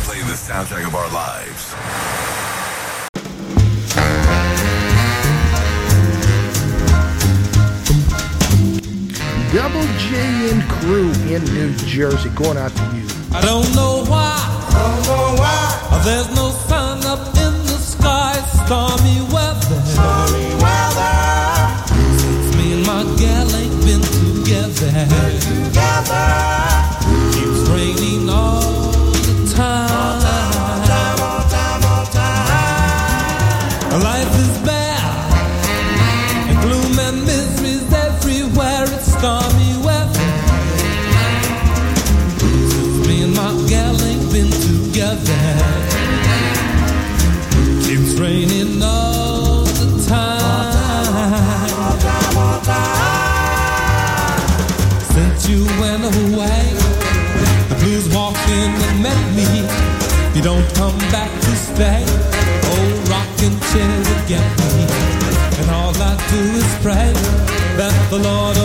playing 0.05 0.27
the 0.27 0.35
soundtrack 0.35 0.87
of 0.87 0.95
our 0.95 1.09
lives. 1.13 1.75
Double 9.53 9.83
J 9.99 10.51
and 10.51 10.63
crew 10.63 11.13
in 11.29 11.45
New 11.53 11.77
Jersey 11.77 12.31
going 12.31 12.57
out 12.57 12.75
to 12.75 12.97
you. 12.97 13.22
I 13.35 13.41
don't 13.41 13.75
know 13.75 14.05
why. 14.05 14.37
Don't 14.73 15.07
know 15.07 15.35
why. 15.41 16.03
There's 16.05 16.29
no 16.37 16.51
sun 16.69 17.05
up 17.07 17.27
in 17.29 17.55
the 17.65 17.79
sky. 17.79 18.35
Stormy 18.65 19.23
weather. 19.33 19.81
Stormy 19.87 20.49
weather. 20.63 21.15
Since 22.21 22.57
me 22.57 22.73
and 22.75 22.87
my 22.87 23.03
gal 23.17 23.49
ain't 23.57 23.85
been 23.87 24.03
together. 24.03 24.93
Been 25.09 25.41
together. 25.41 26.72
Stay. 61.83 62.03
Old 62.73 63.09
rocking 63.09 63.57
chair 63.71 63.95
will 64.07 64.25
get 64.33 64.47
me. 64.61 64.75
And 65.59 65.69
all 65.79 65.95
I 66.11 66.15
do 66.31 66.43
is 66.63 66.73
pray 66.87 67.11
that 67.79 67.95
the 68.11 68.19
Lord 68.29 68.57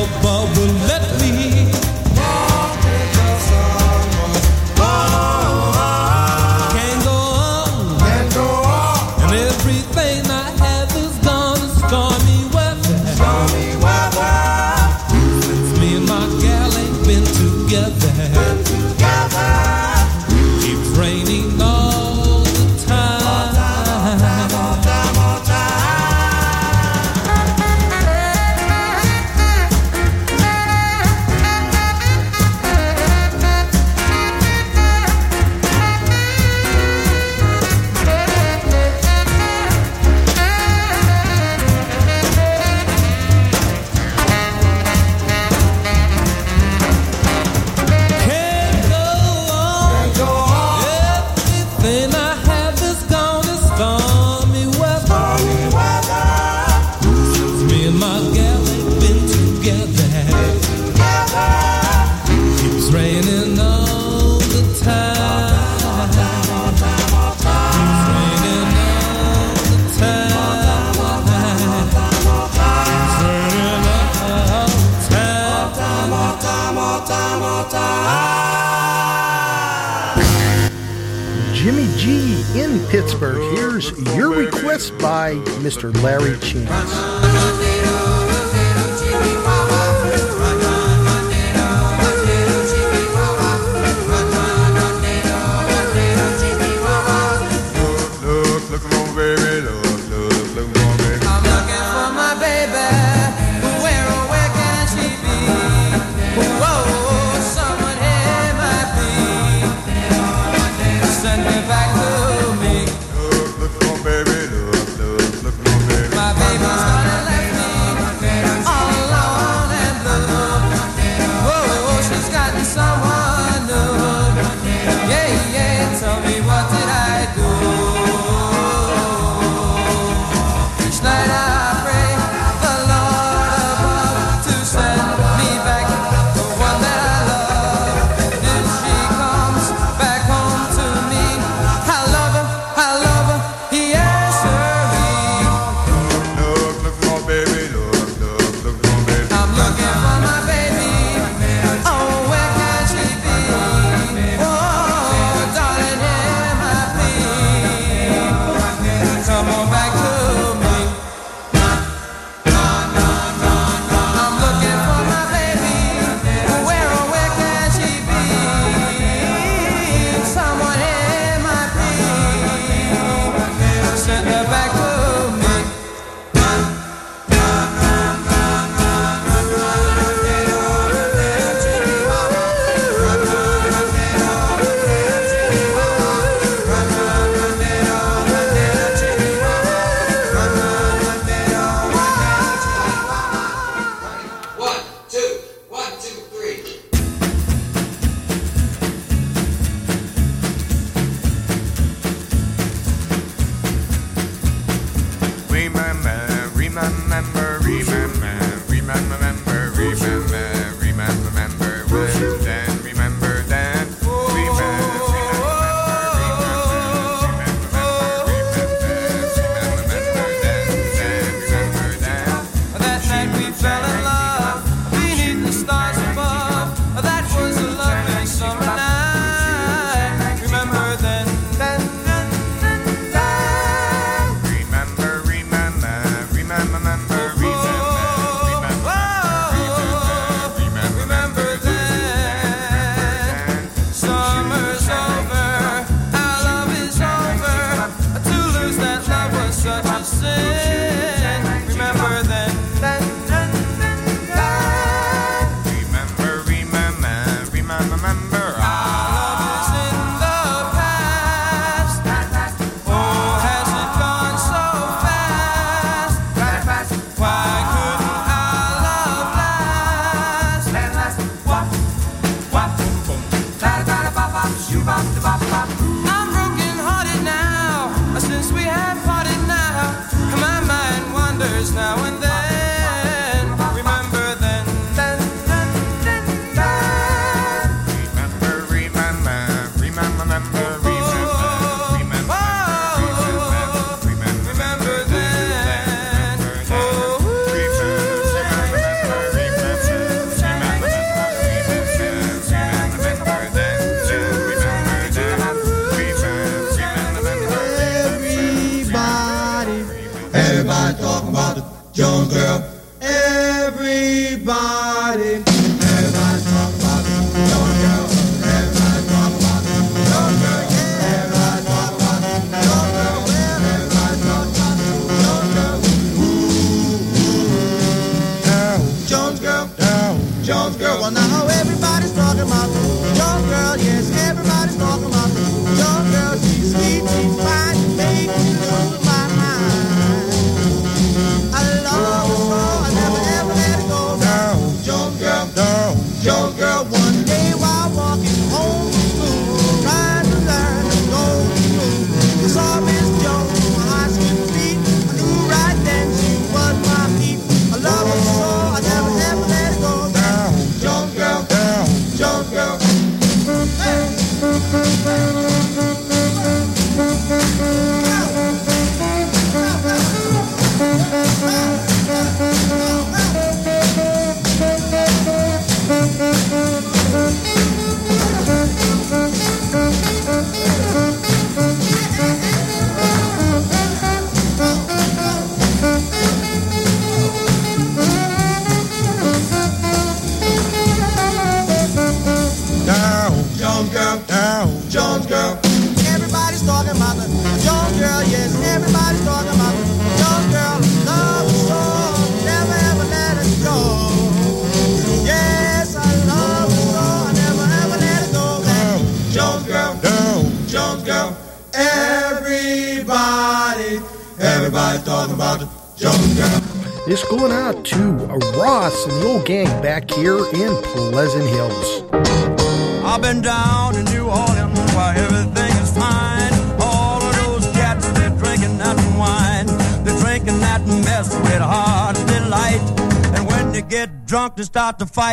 by 85.08 85.36
Mr. 85.64 85.94
Larry 86.04 86.38
Chance. 86.40 87.27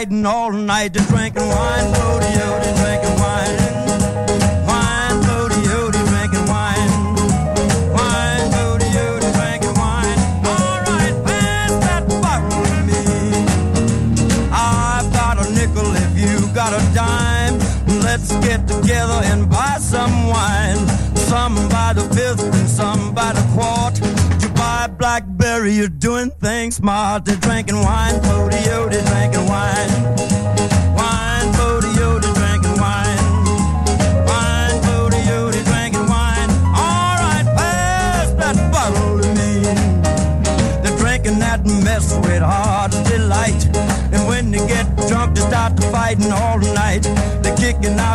riding 0.05 0.27
all 0.27 0.53
night, 0.53 0.93
just 0.93 1.09
drinking 1.09 1.49
wine, 1.49 1.93
rodeo, 1.93 2.63
just 2.63 2.77
drinking 2.83 3.19
wine. 3.21 3.65
Let's 18.05 18.31
get 18.47 18.69
together 18.69 19.21
and 19.25 19.51
buy 19.51 19.79
some 19.81 20.29
wine. 20.29 20.79
Some 21.17 21.55
by 21.69 21.95
the 21.95 22.03
fifth 22.15 22.43
and 22.43 22.69
some 22.69 23.13
by 23.13 23.33
the 23.33 23.43
quart. 23.53 24.01
You 24.41 24.49
buy 24.51 24.87
blackberry, 24.87 25.73
you're 25.73 25.89
doing 25.89 26.31
things 26.31 26.77
smart. 26.77 27.25
They're 27.25 27.37
drinking 27.37 27.81
wine, 27.81 28.21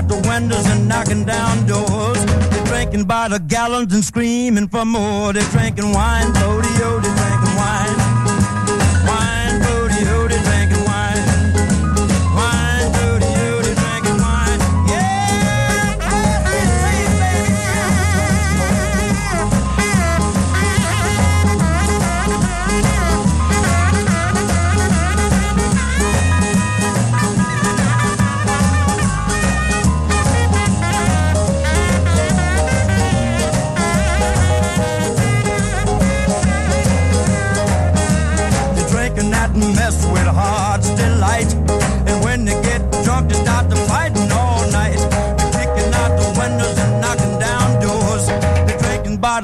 the 0.10 0.28
windows 0.28 0.66
and 0.66 0.88
knocking 0.88 1.24
down 1.24 1.66
doors. 1.66 2.26
They're 2.26 2.66
drinking 2.66 3.06
by 3.06 3.30
the 3.30 3.40
gallons 3.40 3.94
and 3.94 4.04
screaming 4.04 4.68
for 4.68 4.84
more. 4.84 5.32
They're 5.32 5.52
drinking 5.52 5.94
wine, 5.94 6.28
rodeo, 6.34 7.00
they're 7.00 7.16
drinking 7.16 7.56
wine. 7.56 7.99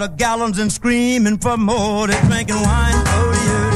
gallons 0.07 0.59
and 0.59 0.71
screaming 0.71 1.37
for 1.37 1.57
more. 1.57 2.07
They're 2.07 2.21
drinking 2.23 2.55
wine, 2.55 2.93
oh 3.07 3.71
yeah. 3.71 3.74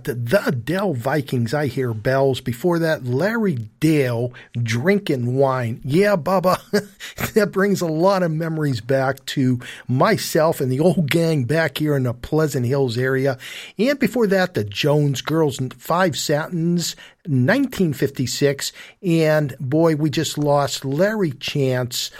How 0.00 0.12
about? 0.12 0.44
The 0.44 0.52
Dell 0.52 0.94
Vikings, 0.94 1.52
I 1.54 1.66
hear 1.66 1.92
bells. 1.92 2.40
Before 2.40 2.78
that, 2.78 3.04
Larry 3.04 3.68
Dale 3.80 4.32
drinking 4.54 5.36
wine. 5.36 5.80
Yeah, 5.84 6.16
Bubba, 6.16 6.60
that 7.34 7.52
brings 7.52 7.80
a 7.80 7.86
lot 7.86 8.22
of 8.22 8.30
memories 8.30 8.80
back 8.80 9.24
to 9.26 9.60
myself 9.88 10.60
and 10.60 10.70
the 10.70 10.80
old 10.80 11.10
gang 11.10 11.44
back 11.44 11.78
here 11.78 11.96
in 11.96 12.04
the 12.04 12.14
Pleasant 12.14 12.66
Hills 12.66 12.96
area. 12.96 13.38
And 13.80 13.98
before 13.98 14.26
that, 14.26 14.52
the 14.52 14.62
Jones 14.62 15.22
Girls 15.22 15.58
Five 15.78 16.14
Satins, 16.14 16.96
1956. 17.24 18.72
And 19.02 19.56
boy, 19.58 19.96
we 19.96 20.10
just 20.10 20.36
lost 20.36 20.84
Larry 20.84 21.32
Chance. 21.32 22.10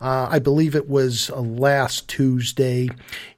Uh, 0.00 0.28
I 0.30 0.38
believe 0.38 0.74
it 0.74 0.88
was 0.88 1.28
uh, 1.28 1.40
last 1.40 2.08
Tuesday. 2.08 2.88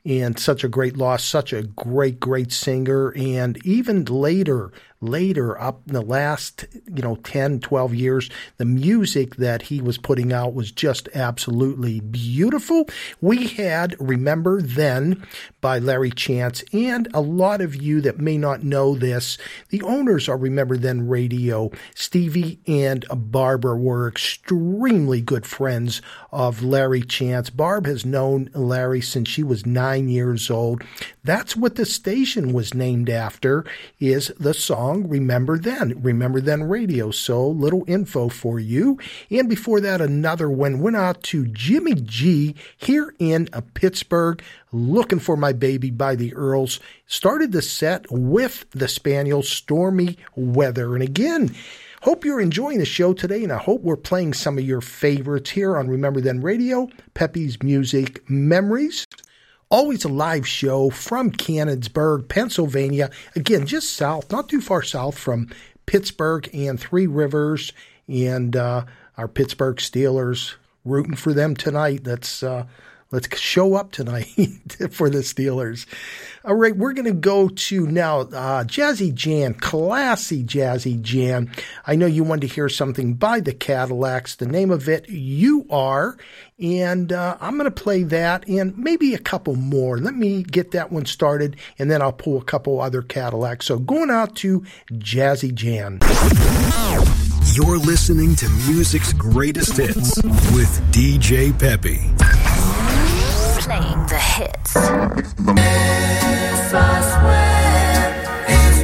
And 0.05 0.39
such 0.39 0.63
a 0.63 0.69
great 0.69 0.97
loss, 0.97 1.25
such 1.25 1.53
a 1.53 1.65
great, 1.65 2.21
great 2.21 2.53
singer. 2.53 3.13
And 3.17 3.59
even 3.67 4.05
later, 4.05 4.71
later 5.03 5.61
up 5.61 5.83
in 5.87 5.95
the 5.95 6.01
last 6.01 6.65
you 6.87 7.03
know 7.03 7.17
10 7.17 7.61
12 7.61 7.95
years 7.95 8.31
the 8.57 8.65
music 8.65 9.37
that 9.37 9.63
he 9.63 9.81
was 9.81 9.99
putting 9.99 10.33
out 10.33 10.55
was 10.55 10.71
just 10.71 11.09
absolutely 11.15 12.01
beautiful. 12.01 12.89
We 13.21 13.49
had 13.49 13.97
remember 14.01 14.63
then 14.63 15.27
by 15.61 15.79
larry 15.79 16.11
chance 16.11 16.65
and 16.73 17.09
a 17.13 17.21
lot 17.21 17.61
of 17.61 17.75
you 17.75 18.01
that 18.03 18.19
may 18.19 18.39
not 18.39 18.63
know 18.63 18.95
this 18.95 19.39
the 19.71 19.83
owners 19.83 20.29
are 20.29 20.37
remember 20.37 20.77
then 20.77 21.09
radio 21.09 21.71
stevie 21.95 22.61
and 22.67 23.05
barbara 23.11 23.77
were 23.77 24.09
extremely 24.09 25.21
good 25.21 25.47
friends 25.47 26.03
of 26.31 26.63
larry 26.63 27.03
chance. 27.03 27.51
Barb 27.51 27.87
has 27.87 28.05
known 28.05 28.51
larry 28.55 29.01
since 29.01 29.29
she 29.29 29.43
was 29.43 29.67
nine 29.67 30.09
years 30.09 30.51
old. 30.51 30.83
That's 31.25 31.57
what 31.57 31.77
the 31.77 31.87
station 31.87 32.53
was 32.53 32.75
named 32.75 33.09
after 33.09 33.65
is 34.01 34.33
the 34.39 34.55
song 34.55 34.92
Remember 34.95 35.59
Then, 35.59 36.01
Remember 36.03 36.41
Then 36.41 36.65
Radio. 36.65 37.11
So 37.11 37.49
little 37.49 37.85
info 37.87 38.29
for 38.29 38.59
you. 38.59 38.99
And 39.31 39.49
before 39.49 39.81
that, 39.81 40.01
another 40.01 40.51
one 40.51 40.81
went 40.81 40.97
out 40.97 41.23
to 41.25 41.47
Jimmy 41.47 41.95
G 41.95 42.55
here 42.77 43.15
in 43.19 43.49
uh, 43.53 43.63
Pittsburgh. 43.75 44.43
Looking 44.73 45.19
for 45.19 45.37
My 45.37 45.53
Baby 45.53 45.91
by 45.91 46.17
the 46.17 46.35
Earls. 46.35 46.81
Started 47.07 47.53
the 47.53 47.63
set 47.63 48.07
with 48.11 48.65
the 48.71 48.89
Spaniel 48.89 49.43
Stormy 49.43 50.17
Weather. 50.35 50.95
And 50.95 51.03
again, 51.03 51.55
Hope 52.03 52.25
you're 52.25 52.41
enjoying 52.41 52.79
the 52.79 52.85
show 52.85 53.13
today, 53.13 53.45
and 53.45 53.53
I 53.53 53.59
hope 53.59 53.83
we're 53.83 53.95
playing 53.95 54.35
some 54.35 54.59
of 54.59 54.65
your 54.65 54.81
favorites 54.81 55.51
here 55.51 55.77
on 55.77 55.87
Remember 55.87 56.21
Then 56.21 56.41
Radio, 56.41 56.89
Peppy's 57.15 57.63
Music 57.63 58.29
Memories. 58.29 59.07
Always 59.73 60.05
a 60.05 60.09
live 60.11 60.47
show 60.47 60.91
from 60.91 61.33
Canonsburg, 61.33 62.29
Pennsylvania. 62.29 63.11
Again, 63.35 63.65
just 63.65 63.95
south, 63.95 64.31
not 64.31 64.51
too 64.51 64.61
far 64.61 64.83
south 64.83 65.17
from 65.17 65.49
Pittsburgh 65.87 66.47
and 66.53 66.79
Three 66.79 67.07
Rivers, 67.07 67.73
and 68.07 68.55
uh, 68.55 68.85
our 69.17 69.29
Pittsburgh 69.29 69.77
Steelers 69.77 70.57
rooting 70.85 71.17
for 71.17 71.33
them 71.33 71.57
tonight. 71.57 72.05
That's 72.05 72.43
uh, 72.43 72.67
let's 73.13 73.39
show 73.39 73.75
up 73.75 73.93
tonight 73.93 74.27
for 74.91 75.09
the 75.09 75.19
Steelers. 75.19 75.87
All 76.45 76.55
right, 76.55 76.77
we're 76.77 76.95
going 76.95 77.07
to 77.07 77.13
go 77.13 77.49
to 77.49 77.87
now 77.87 78.21
uh, 78.21 78.65
Jazzy 78.65 79.15
Jan, 79.15 79.55
classy 79.55 80.43
Jazzy 80.43 81.01
Jan. 81.01 81.53
I 81.87 81.95
know 81.95 82.07
you 82.07 82.25
wanted 82.25 82.49
to 82.49 82.55
hear 82.55 82.69
something 82.69 83.15
by 83.15 83.39
the 83.39 83.53
Cadillacs. 83.53 84.35
The 84.35 84.47
name 84.47 84.73
of 84.73 84.89
it, 84.89 85.09
You 85.09 85.67
Are. 85.71 86.17
And 86.59 87.13
uh, 87.13 87.37
I'm 87.41 87.59
going 87.59 87.71
to 87.71 87.83
play 87.83 88.03
that 88.05 88.49
and 88.49 88.77
maybe 88.77 89.15
a 89.15 89.19
couple 89.19 89.55
more. 89.55 89.99
Let 89.99 90.15
me 90.15 90.43
get 90.43 90.73
that 90.73 90.91
one 90.91 91.07
started 91.07 91.57
and 91.79 91.91
then 91.91 92.03
I'll 92.03 92.13
pull 92.13 92.39
a 92.39 92.45
couple 92.45 92.81
other 92.81 93.03
Cadillacs. 93.03 93.67
So 93.67 93.79
going 93.79 94.11
out 94.11 94.35
to 94.37 94.65
Jazzy 94.93 95.55
Jan. 95.55 96.01
You're 97.55 97.79
listening 97.79 98.35
to 98.37 98.49
music's 98.67 99.13
greatest 99.13 99.77
hits 99.77 100.23
with 100.23 100.81
DJ 100.93 101.57
Peppy. 101.59 102.01
Playing 103.65 104.07
the 104.07 104.19
hits. 104.19 104.75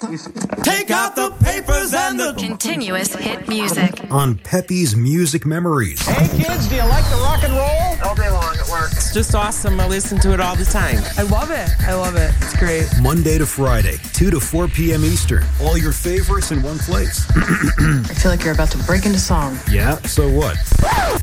Take 0.08 0.90
out 0.90 1.16
the 1.16 1.30
papers 1.44 1.92
and 1.92 2.18
the 2.18 2.32
continuous 2.38 3.14
hit 3.14 3.46
music. 3.46 4.10
On 4.10 4.36
Peppy's 4.38 4.96
Music 4.96 5.44
Memories. 5.44 6.00
Hey 6.00 6.28
kids, 6.42 6.66
do 6.66 6.76
you 6.76 6.84
like 6.84 7.04
the 7.10 7.16
rock 7.16 7.44
and 7.44 7.52
roll? 7.52 8.08
All 8.08 8.14
day 8.14 8.30
long 8.30 8.56
at 8.56 8.66
work. 8.70 8.90
It's 8.92 9.12
just 9.12 9.34
awesome. 9.34 9.78
I 9.78 9.86
listen 9.86 10.18
to 10.20 10.32
it 10.32 10.40
all 10.40 10.56
the 10.56 10.64
time. 10.64 10.96
I 11.18 11.22
love 11.24 11.50
it. 11.50 11.68
I 11.80 11.92
love 11.92 12.16
it. 12.16 12.32
It's 12.38 12.56
great. 12.56 12.88
Monday 13.02 13.36
to 13.36 13.44
Friday, 13.44 13.98
2 14.14 14.30
to 14.30 14.40
4 14.40 14.68
p.m. 14.68 15.04
Eastern. 15.04 15.44
All 15.60 15.76
your 15.76 15.92
favorites 15.92 16.52
in 16.52 16.62
one 16.62 16.78
place. 16.78 17.26
I 17.36 18.14
feel 18.14 18.30
like 18.30 18.44
you're 18.44 18.54
about 18.54 18.70
to 18.70 18.78
break 18.84 19.04
into 19.04 19.18
song. 19.18 19.58
Yeah, 19.70 19.96
so 20.02 20.26
what? 20.30 20.56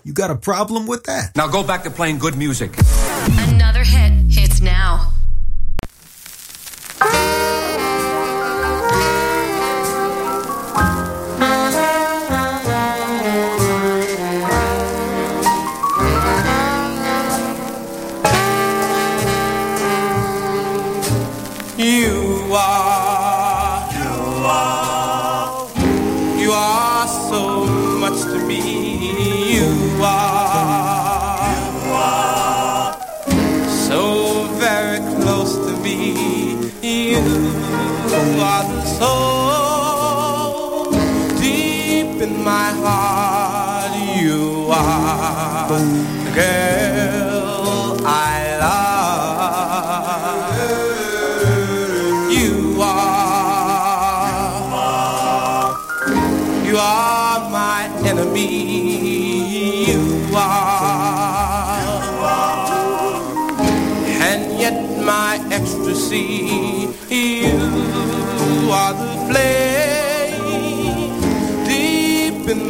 You 0.03 0.13
got 0.13 0.29
a 0.29 0.35
problem 0.35 0.85
with 0.85 1.05
that? 1.05 1.35
Now 1.35 1.47
go 1.47 1.63
back 1.63 1.83
to 1.85 1.89
playing 1.89 2.19
good 2.19 2.37
music. 2.37 2.75
Another 3.49 3.83
hit 3.83 4.31
hits 4.31 4.61
now. 4.61 5.11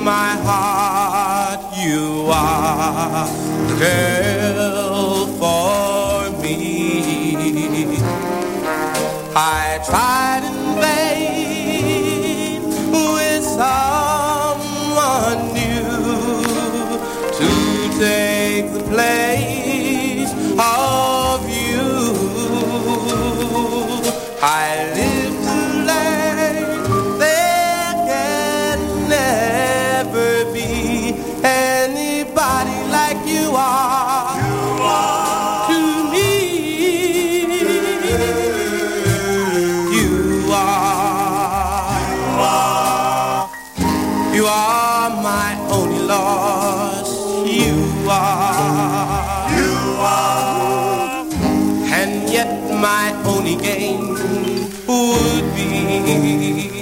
My 0.06 0.36
heart. 0.48 1.62
You 1.76 2.28
are 2.32 3.28
the 3.68 3.76
girl 3.80 5.26
for 5.40 6.30
me. 6.44 7.98
I 9.36 9.82
tried 9.84 10.55
are 44.48 45.10
my 45.10 45.58
only 45.72 46.00
loss. 46.00 47.10
You 47.48 48.10
are, 48.10 49.50
you 49.58 49.74
are, 50.00 51.26
and 51.94 52.30
yet 52.30 52.72
my 52.82 53.14
only 53.26 53.56
gain 53.56 54.10
would 54.88 55.56
be 55.56 56.75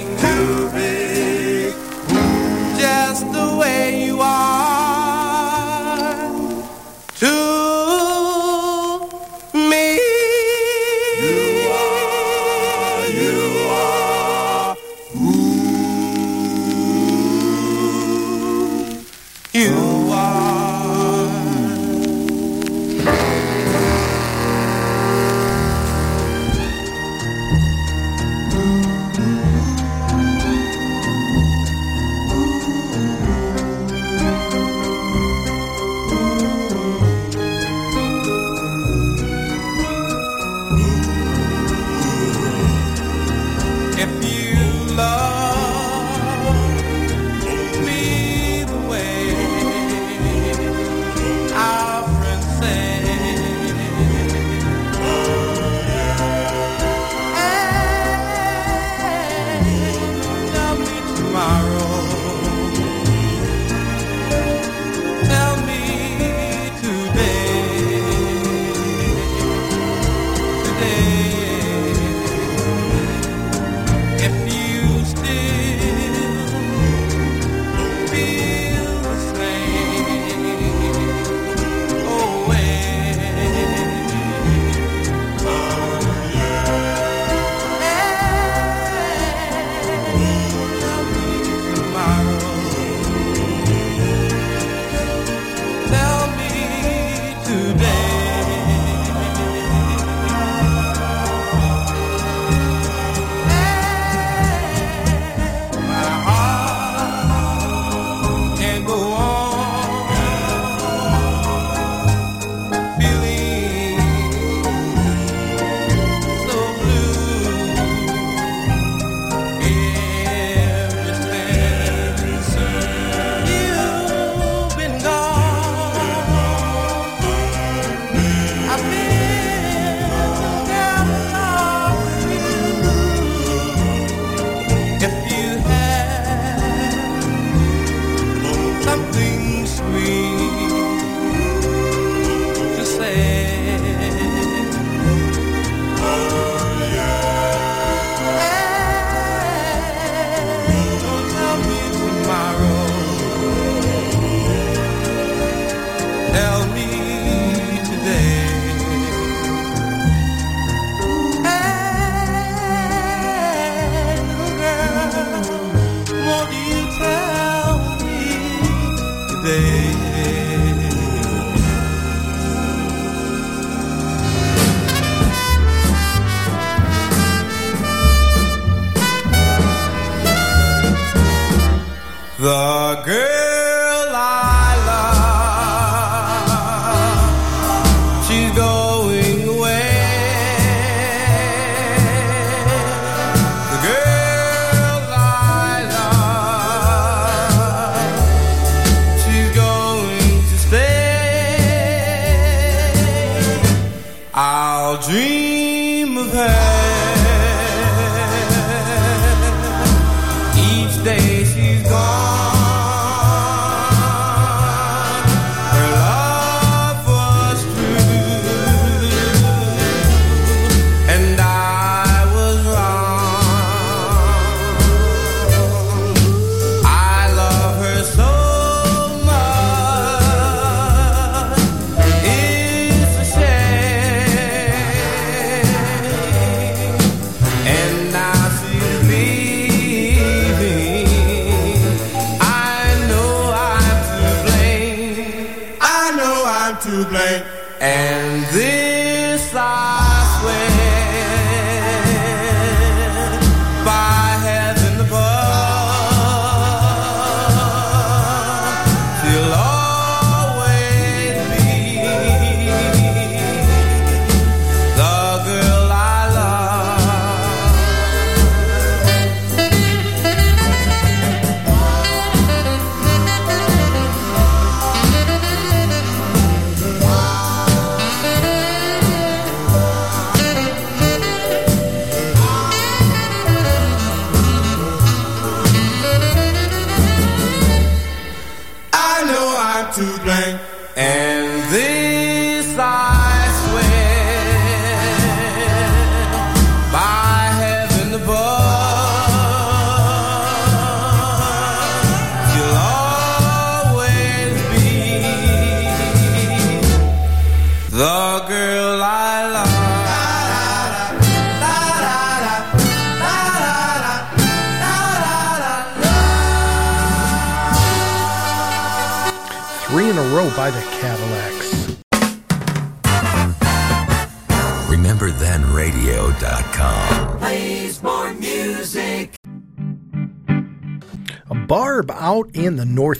each 211.06 211.33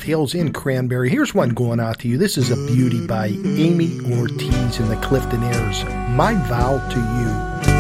Hills 0.05 0.35
in 0.35 0.53
Cranberry. 0.53 1.09
Here's 1.09 1.35
one 1.35 1.49
going 1.49 1.81
out 1.81 1.99
to 2.01 2.09
you. 2.09 2.19
This 2.19 2.37
is 2.37 2.51
a 2.51 2.73
beauty 2.73 3.07
by 3.07 3.29
Amy 3.29 3.99
Ortiz 4.13 4.79
in 4.79 4.89
the 4.89 5.01
Clifton 5.03 5.43
Airs. 5.43 5.83
My 6.11 6.35
vow 6.47 6.79
to 6.91 7.69
you. 7.69 7.74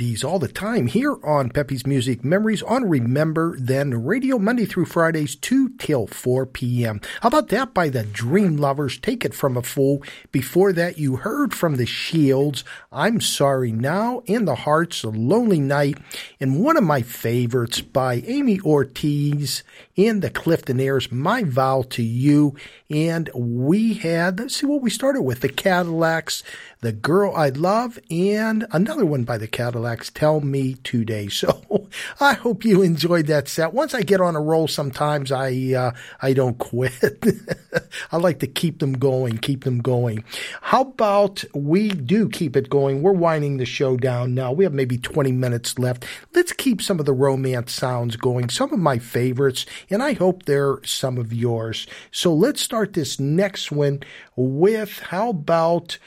Oldies 0.00 0.24
all 0.24 0.38
the 0.38 0.48
time 0.48 0.86
here 0.86 1.18
on 1.22 1.50
Peppy's 1.50 1.86
Music 1.86 2.24
Memories 2.24 2.62
on 2.62 2.88
Remember 2.88 3.54
Then 3.58 4.06
Radio, 4.06 4.38
Monday 4.38 4.64
through 4.64 4.86
Fridays, 4.86 5.36
2 5.36 5.76
till 5.78 6.06
4 6.06 6.46
p.m. 6.46 7.02
How 7.20 7.28
about 7.28 7.48
that 7.48 7.74
by 7.74 7.90
the 7.90 8.04
Dream 8.04 8.56
Lovers? 8.56 8.98
Take 8.98 9.26
it 9.26 9.34
from 9.34 9.58
a 9.58 9.62
fool. 9.62 10.02
Before 10.32 10.72
that, 10.72 10.96
you 10.96 11.16
heard 11.16 11.52
from 11.52 11.76
the 11.76 11.84
Shields, 11.84 12.64
I'm 12.90 13.20
Sorry 13.20 13.72
Now, 13.72 14.22
and 14.26 14.48
the 14.48 14.54
Hearts, 14.54 15.04
A 15.04 15.10
Lonely 15.10 15.60
Night, 15.60 15.98
and 16.40 16.64
one 16.64 16.78
of 16.78 16.84
my 16.84 17.02
favorites 17.02 17.82
by 17.82 18.22
Amy 18.26 18.58
Ortiz 18.60 19.62
and 20.06 20.22
the 20.22 20.30
Clifton 20.30 20.80
Airs, 20.80 21.12
My 21.12 21.44
Vow 21.44 21.82
to 21.90 22.02
You. 22.02 22.54
And 22.88 23.28
we 23.34 23.94
had, 23.94 24.38
let's 24.38 24.56
see 24.56 24.66
what 24.66 24.82
we 24.82 24.90
started 24.90 25.22
with, 25.22 25.40
the 25.40 25.48
Cadillacs, 25.48 26.42
The 26.80 26.92
Girl 26.92 27.34
I 27.36 27.50
Love, 27.50 27.98
and 28.10 28.66
another 28.72 29.04
one 29.04 29.24
by 29.24 29.36
the 29.36 29.46
Cadillacs, 29.46 30.10
Tell 30.10 30.40
Me 30.40 30.74
Today. 30.82 31.28
So 31.40 31.88
I 32.20 32.34
hope 32.34 32.64
you 32.64 32.82
enjoyed 32.82 33.26
that 33.28 33.48
set. 33.48 33.72
Once 33.72 33.94
I 33.94 34.02
get 34.02 34.20
on 34.20 34.36
a 34.36 34.40
roll, 34.40 34.68
sometimes 34.68 35.32
I, 35.32 35.72
uh, 35.74 35.92
I 36.20 36.34
don't 36.34 36.58
quit. 36.58 37.24
I 38.12 38.18
like 38.18 38.40
to 38.40 38.46
keep 38.46 38.78
them 38.78 38.92
going, 38.92 39.38
keep 39.38 39.64
them 39.64 39.78
going. 39.78 40.22
How 40.60 40.82
about 40.82 41.42
we 41.54 41.88
do 41.88 42.28
keep 42.28 42.56
it 42.56 42.68
going? 42.68 43.02
We're 43.02 43.12
winding 43.12 43.56
the 43.56 43.64
show 43.64 43.96
down 43.96 44.34
now. 44.34 44.52
We 44.52 44.64
have 44.64 44.74
maybe 44.74 44.98
20 44.98 45.32
minutes 45.32 45.78
left. 45.78 46.04
Let's 46.34 46.52
keep 46.52 46.82
some 46.82 47.00
of 47.00 47.06
the 47.06 47.14
romance 47.14 47.72
sounds 47.72 48.16
going, 48.16 48.50
some 48.50 48.72
of 48.72 48.78
my 48.78 48.98
favorites, 48.98 49.66
and 49.90 50.02
I 50.02 50.12
hope 50.12 50.44
they're 50.44 50.82
some 50.84 51.18
of 51.18 51.32
yours. 51.32 51.86
So 52.10 52.32
let's 52.32 52.60
start 52.60 52.92
this 52.92 53.18
next 53.18 53.72
one 53.72 54.02
with 54.36 55.00
how 55.00 55.30
about 55.30 55.98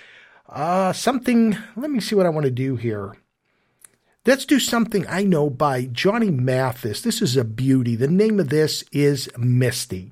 uh, 0.49 0.93
something? 0.93 1.57
Let 1.76 1.91
me 1.91 1.99
see 1.99 2.15
what 2.15 2.26
I 2.26 2.30
want 2.30 2.45
to 2.45 2.51
do 2.51 2.76
here. 2.76 3.15
Let's 4.26 4.45
do 4.45 4.60
something 4.60 5.05
I 5.07 5.23
know 5.23 5.49
by 5.49 5.85
Johnny 5.85 6.31
Mathis. 6.31 7.01
This 7.01 7.22
is 7.22 7.35
a 7.35 7.43
beauty. 7.43 7.97
The 7.97 8.07
name 8.07 8.39
of 8.39 8.49
this 8.49 8.84
is 8.93 9.30
Misty. 9.38 10.11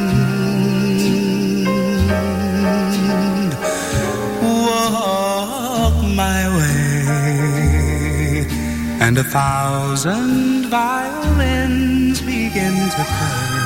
my 6.11 6.47
way. 6.57 8.01
And 8.99 9.17
a 9.17 9.23
thousand 9.23 10.67
violins 10.67 12.21
begin 12.21 12.75
to 12.95 13.03
play. 13.15 13.61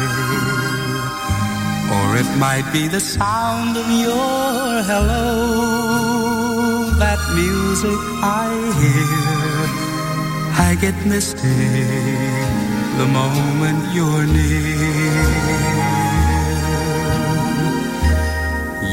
Or 1.96 2.08
it 2.18 2.30
might 2.38 2.68
be 2.72 2.88
the 2.88 3.00
sound 3.00 3.78
of 3.78 3.88
your 3.90 4.84
hello 4.90 5.26
That 7.04 7.20
music 7.36 8.00
I 8.24 8.50
hear. 8.82 9.70
I 10.68 10.76
get 10.80 10.96
misty 11.06 11.60
the 12.98 13.08
moment 13.08 13.94
you're 13.94 14.26
near. 14.26 15.95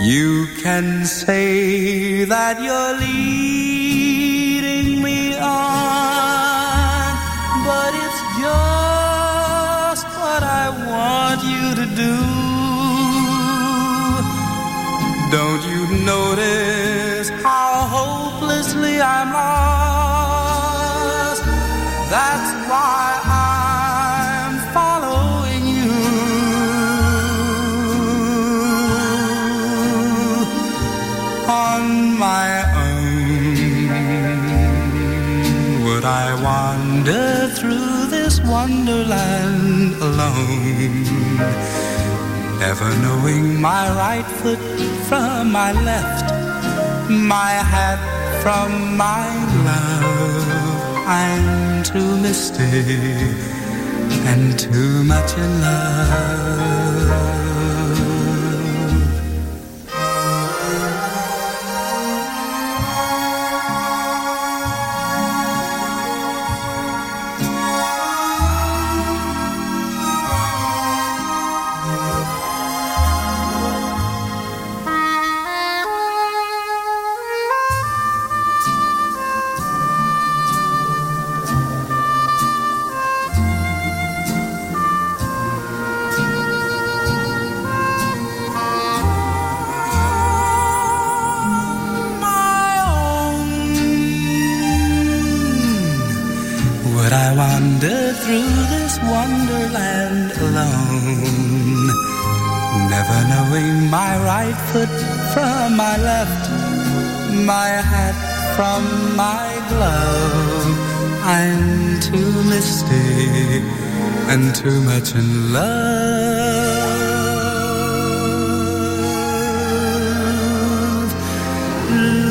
You 0.02 0.50
can 0.60 1.06
say 1.06 2.24
that 2.24 2.60
you're 2.60 2.98
leading 2.98 5.00
me 5.00 5.38
on, 5.38 7.14
but 7.64 7.94
it's 7.94 8.20
just 8.42 10.04
what 10.18 10.42
I 10.42 10.70
want 10.90 11.44
you 11.46 11.76
to 11.78 11.86
do. 11.94 12.18
Don't 15.30 15.62
you 15.70 15.86
notice 16.04 17.30
how 17.46 17.86
hopelessly 17.86 18.98
I'm 19.00 19.30
lost? 19.32 21.44
That's 22.10 22.50
why 22.68 23.20
I'm 23.22 23.51
my 32.22 32.50
own, 32.86 33.82
would 35.84 36.04
I 36.04 36.26
wander 36.48 37.48
through 37.58 38.06
this 38.14 38.34
wonderland 38.54 39.94
alone? 40.08 41.02
Never 42.60 42.90
knowing 43.04 43.60
my 43.60 43.84
right 44.04 44.28
foot 44.40 44.62
from 45.08 45.50
my 45.50 45.72
left, 45.88 46.26
my 47.10 47.54
hat 47.74 48.00
from 48.44 48.70
my 48.96 49.26
glove. 49.54 50.48
I'm 51.24 51.82
too 51.82 52.10
misty 52.26 52.84
and 54.30 54.56
too 54.56 55.02
much 55.12 55.30
in 55.44 55.50
love. 55.60 57.31
From 108.62 108.84
my 109.16 109.48
glove. 109.70 110.68
I'm 111.36 111.98
too 112.08 112.32
misty 112.52 113.60
and 114.32 114.54
too 114.54 114.78
much 114.90 115.08
in 115.20 115.52
love. 115.52 115.82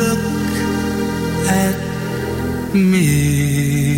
Look 0.02 0.52
at 1.64 1.78
me. 2.74 3.91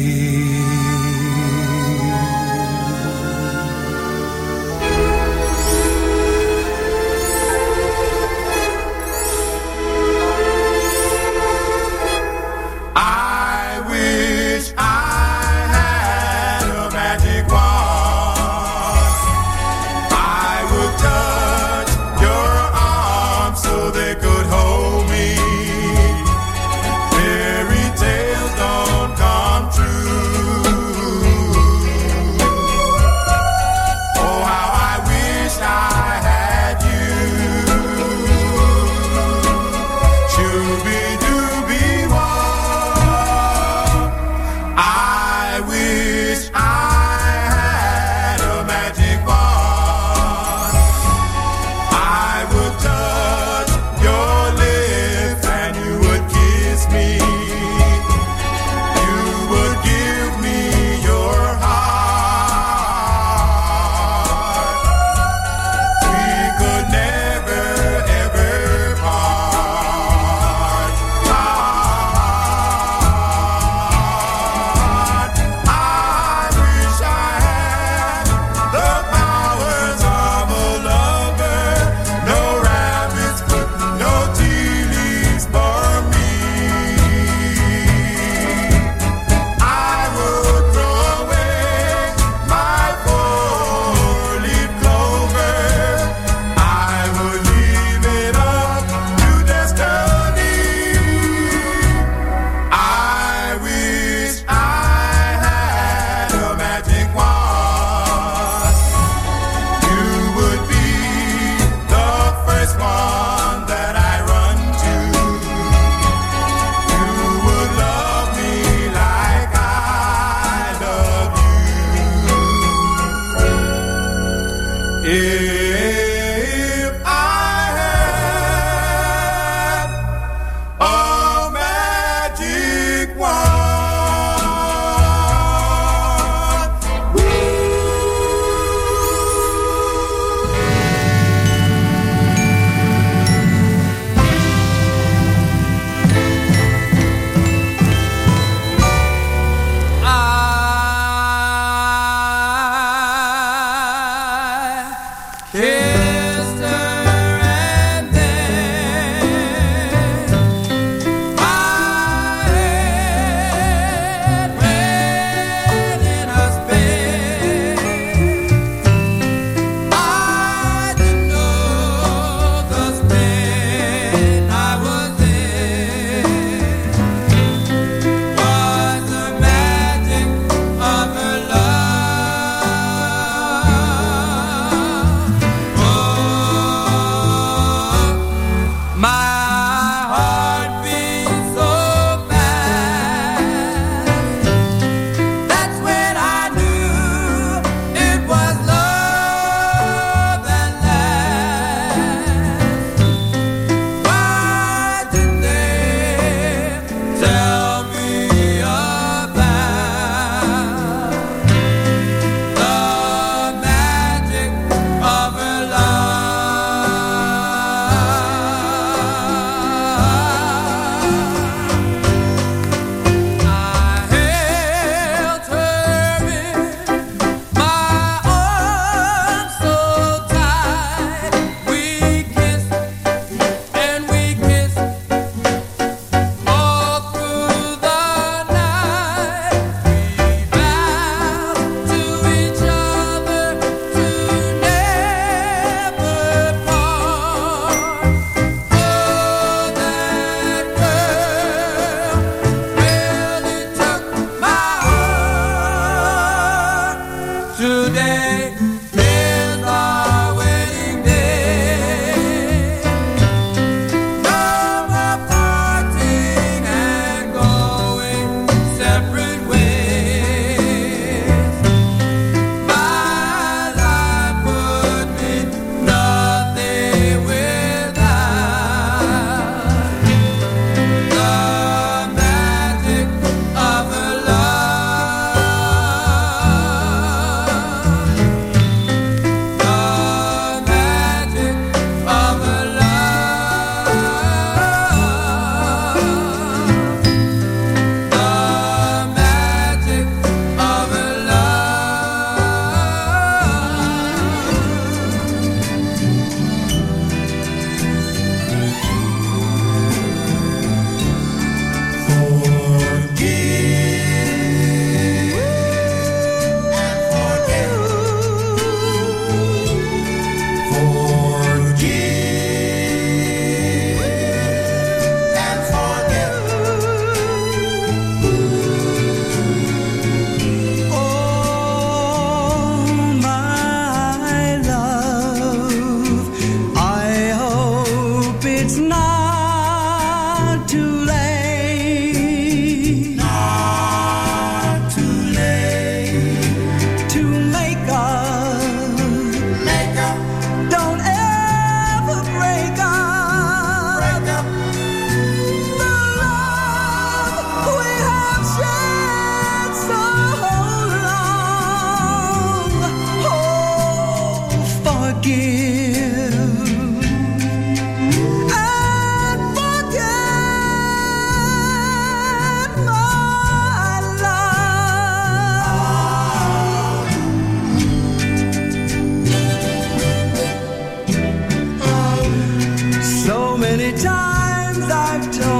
back. 385.32 385.53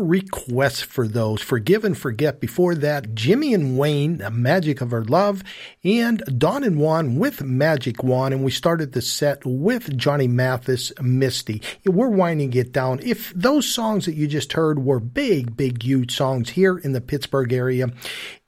Requests 0.00 0.82
for 0.82 1.06
those. 1.06 1.42
Forgive 1.42 1.84
and 1.84 1.96
Forget. 1.96 2.40
Before 2.40 2.74
that, 2.74 3.14
Jimmy 3.14 3.54
and 3.54 3.78
Wayne, 3.78 4.18
The 4.18 4.30
Magic 4.30 4.80
of 4.80 4.92
Our 4.92 5.04
Love, 5.04 5.42
and 5.84 6.22
Don 6.38 6.64
and 6.64 6.78
Juan 6.78 7.16
with 7.16 7.42
Magic 7.42 8.02
Juan. 8.02 8.32
And 8.32 8.42
we 8.42 8.50
started 8.50 8.92
the 8.92 9.02
set 9.02 9.44
with 9.44 9.96
Johnny 9.96 10.28
Mathis, 10.28 10.92
Misty. 11.00 11.62
We're 11.84 12.08
winding 12.08 12.52
it 12.54 12.72
down. 12.72 13.00
If 13.02 13.32
those 13.34 13.68
songs 13.68 14.06
that 14.06 14.14
you 14.14 14.26
just 14.26 14.54
heard 14.54 14.84
were 14.84 15.00
big, 15.00 15.56
big, 15.56 15.82
huge 15.82 16.16
songs 16.16 16.50
here 16.50 16.78
in 16.78 16.92
the 16.92 17.00
Pittsburgh 17.00 17.52
area, 17.52 17.88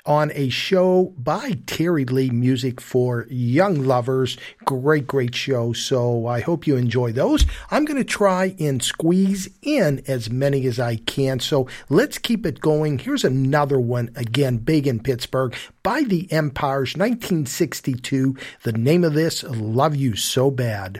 on 0.05 0.33
a 0.35 0.49
show 0.49 1.15
by 1.17 1.53
Terry 1.67 2.05
Lee 2.05 2.31
Music 2.31 2.81
for 2.81 3.27
Young 3.31 3.85
Lovers. 3.85 4.37
Great, 4.65 5.07
great 5.07 5.35
show. 5.35 5.73
So 5.73 6.27
I 6.27 6.41
hope 6.41 6.67
you 6.67 6.77
enjoy 6.77 7.13
those. 7.13 7.47
I'm 7.71 7.85
going 7.85 7.99
to 7.99 8.05
try 8.05 8.55
and 8.59 8.83
squeeze 8.83 9.49
in 9.63 10.03
as 10.09 10.31
many 10.31 10.67
as 10.67 10.81
I 10.81 10.97
can. 10.97 11.41
So 11.41 11.69
let's 11.89 12.19
keep 12.19 12.45
it 12.45 12.61
going. 12.61 12.99
Here's 12.99 13.25
another 13.25 13.79
one, 13.79 14.11
again, 14.17 14.59
big 14.59 14.87
in 14.87 15.01
Pittsburgh 15.01 15.55
by 15.83 16.03
the 16.03 16.31
Empires, 16.33 16.95
1962. 16.97 18.37
The 18.63 18.73
name 18.73 19.05
of 19.05 19.15
this, 19.15 19.43
Love 19.45 19.95
You 19.97 20.17
So 20.17 20.51
Bad. 20.51 20.99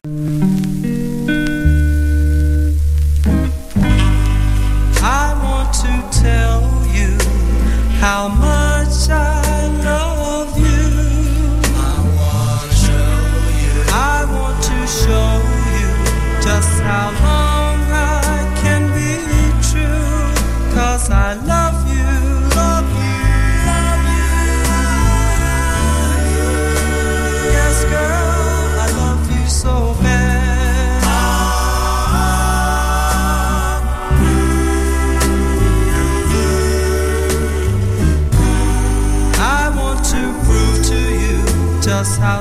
Just 42.03 42.19
how 42.19 42.41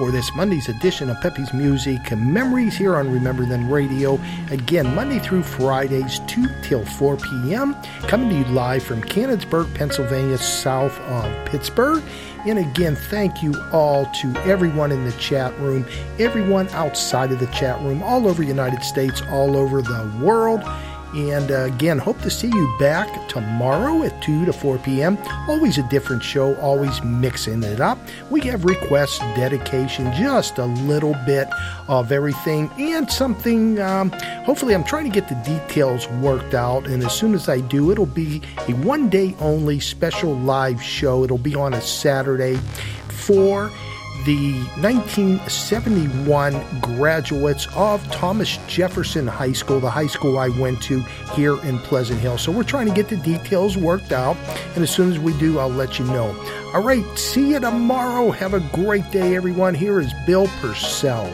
for 0.00 0.10
this 0.10 0.34
Monday's 0.34 0.70
edition 0.70 1.10
of 1.10 1.20
Peppy's 1.20 1.52
Music 1.52 2.16
Memories 2.16 2.74
here 2.74 2.96
on 2.96 3.12
Remember 3.12 3.44
Then 3.44 3.68
Radio. 3.68 4.18
Again, 4.50 4.94
Monday 4.94 5.18
through 5.18 5.42
Fridays, 5.42 6.20
2 6.20 6.46
till 6.62 6.86
4 6.86 7.18
p.m. 7.18 7.76
Coming 8.04 8.30
to 8.30 8.36
you 8.36 8.44
live 8.46 8.82
from 8.82 9.02
Canonsburg, 9.02 9.74
Pennsylvania, 9.74 10.38
south 10.38 10.98
of 11.00 11.44
Pittsburgh. 11.44 12.02
And 12.46 12.58
again, 12.58 12.96
thank 12.96 13.42
you 13.42 13.52
all 13.72 14.06
to 14.06 14.34
everyone 14.46 14.90
in 14.90 15.04
the 15.04 15.12
chat 15.18 15.54
room, 15.58 15.86
everyone 16.18 16.70
outside 16.70 17.30
of 17.30 17.38
the 17.38 17.48
chat 17.48 17.78
room, 17.82 18.02
all 18.02 18.26
over 18.26 18.40
the 18.40 18.48
United 18.48 18.82
States, 18.82 19.20
all 19.28 19.54
over 19.54 19.82
the 19.82 20.18
world. 20.22 20.62
And 21.14 21.50
uh, 21.50 21.64
again, 21.64 21.98
hope 21.98 22.20
to 22.22 22.30
see 22.30 22.48
you 22.48 22.76
back 22.78 23.28
tomorrow 23.28 24.02
at 24.04 24.22
2 24.22 24.44
to 24.44 24.52
4 24.52 24.78
p.m. 24.78 25.18
Always 25.48 25.76
a 25.78 25.82
different 25.88 26.22
show, 26.22 26.54
always 26.56 27.02
mixing 27.02 27.62
it 27.62 27.80
up. 27.80 27.98
We 28.30 28.40
have 28.42 28.64
requests, 28.64 29.18
dedication, 29.34 30.12
just 30.14 30.58
a 30.58 30.66
little 30.66 31.14
bit 31.26 31.48
of 31.88 32.12
everything, 32.12 32.70
and 32.78 33.10
something. 33.10 33.80
Um, 33.80 34.10
hopefully, 34.44 34.74
I'm 34.74 34.84
trying 34.84 35.04
to 35.04 35.10
get 35.10 35.28
the 35.28 35.34
details 35.36 36.08
worked 36.08 36.54
out. 36.54 36.86
And 36.86 37.02
as 37.02 37.12
soon 37.12 37.34
as 37.34 37.48
I 37.48 37.60
do, 37.60 37.90
it'll 37.90 38.06
be 38.06 38.40
a 38.68 38.72
one 38.74 39.08
day 39.08 39.34
only 39.40 39.80
special 39.80 40.36
live 40.38 40.82
show. 40.82 41.24
It'll 41.24 41.38
be 41.38 41.54
on 41.54 41.74
a 41.74 41.80
Saturday 41.80 42.56
for 43.08 43.70
the 44.24 44.54
1971 44.80 46.80
graduates 46.80 47.68
of 47.74 48.02
Thomas 48.10 48.58
Jefferson 48.66 49.26
High 49.26 49.52
School, 49.52 49.80
the 49.80 49.90
high 49.90 50.06
school 50.06 50.38
I 50.38 50.48
went 50.48 50.80
to 50.82 51.00
here 51.34 51.60
in 51.64 51.78
Pleasant 51.78 52.20
Hill. 52.20 52.38
So 52.38 52.52
we're 52.52 52.62
trying 52.62 52.88
to 52.88 52.94
get 52.94 53.08
the 53.08 53.16
details 53.16 53.76
worked 53.76 54.12
out, 54.12 54.36
and 54.74 54.82
as 54.82 54.90
soon 54.90 55.10
as 55.10 55.18
we 55.18 55.36
do, 55.38 55.58
I'll 55.58 55.68
let 55.68 55.98
you 55.98 56.06
know. 56.06 56.34
All 56.74 56.82
right, 56.82 57.04
see 57.18 57.50
you 57.50 57.60
tomorrow. 57.60 58.30
Have 58.30 58.54
a 58.54 58.60
great 58.72 59.10
day, 59.10 59.36
everyone. 59.36 59.74
Here 59.74 60.00
is 60.00 60.12
Bill 60.26 60.48
Purcell. 60.60 61.30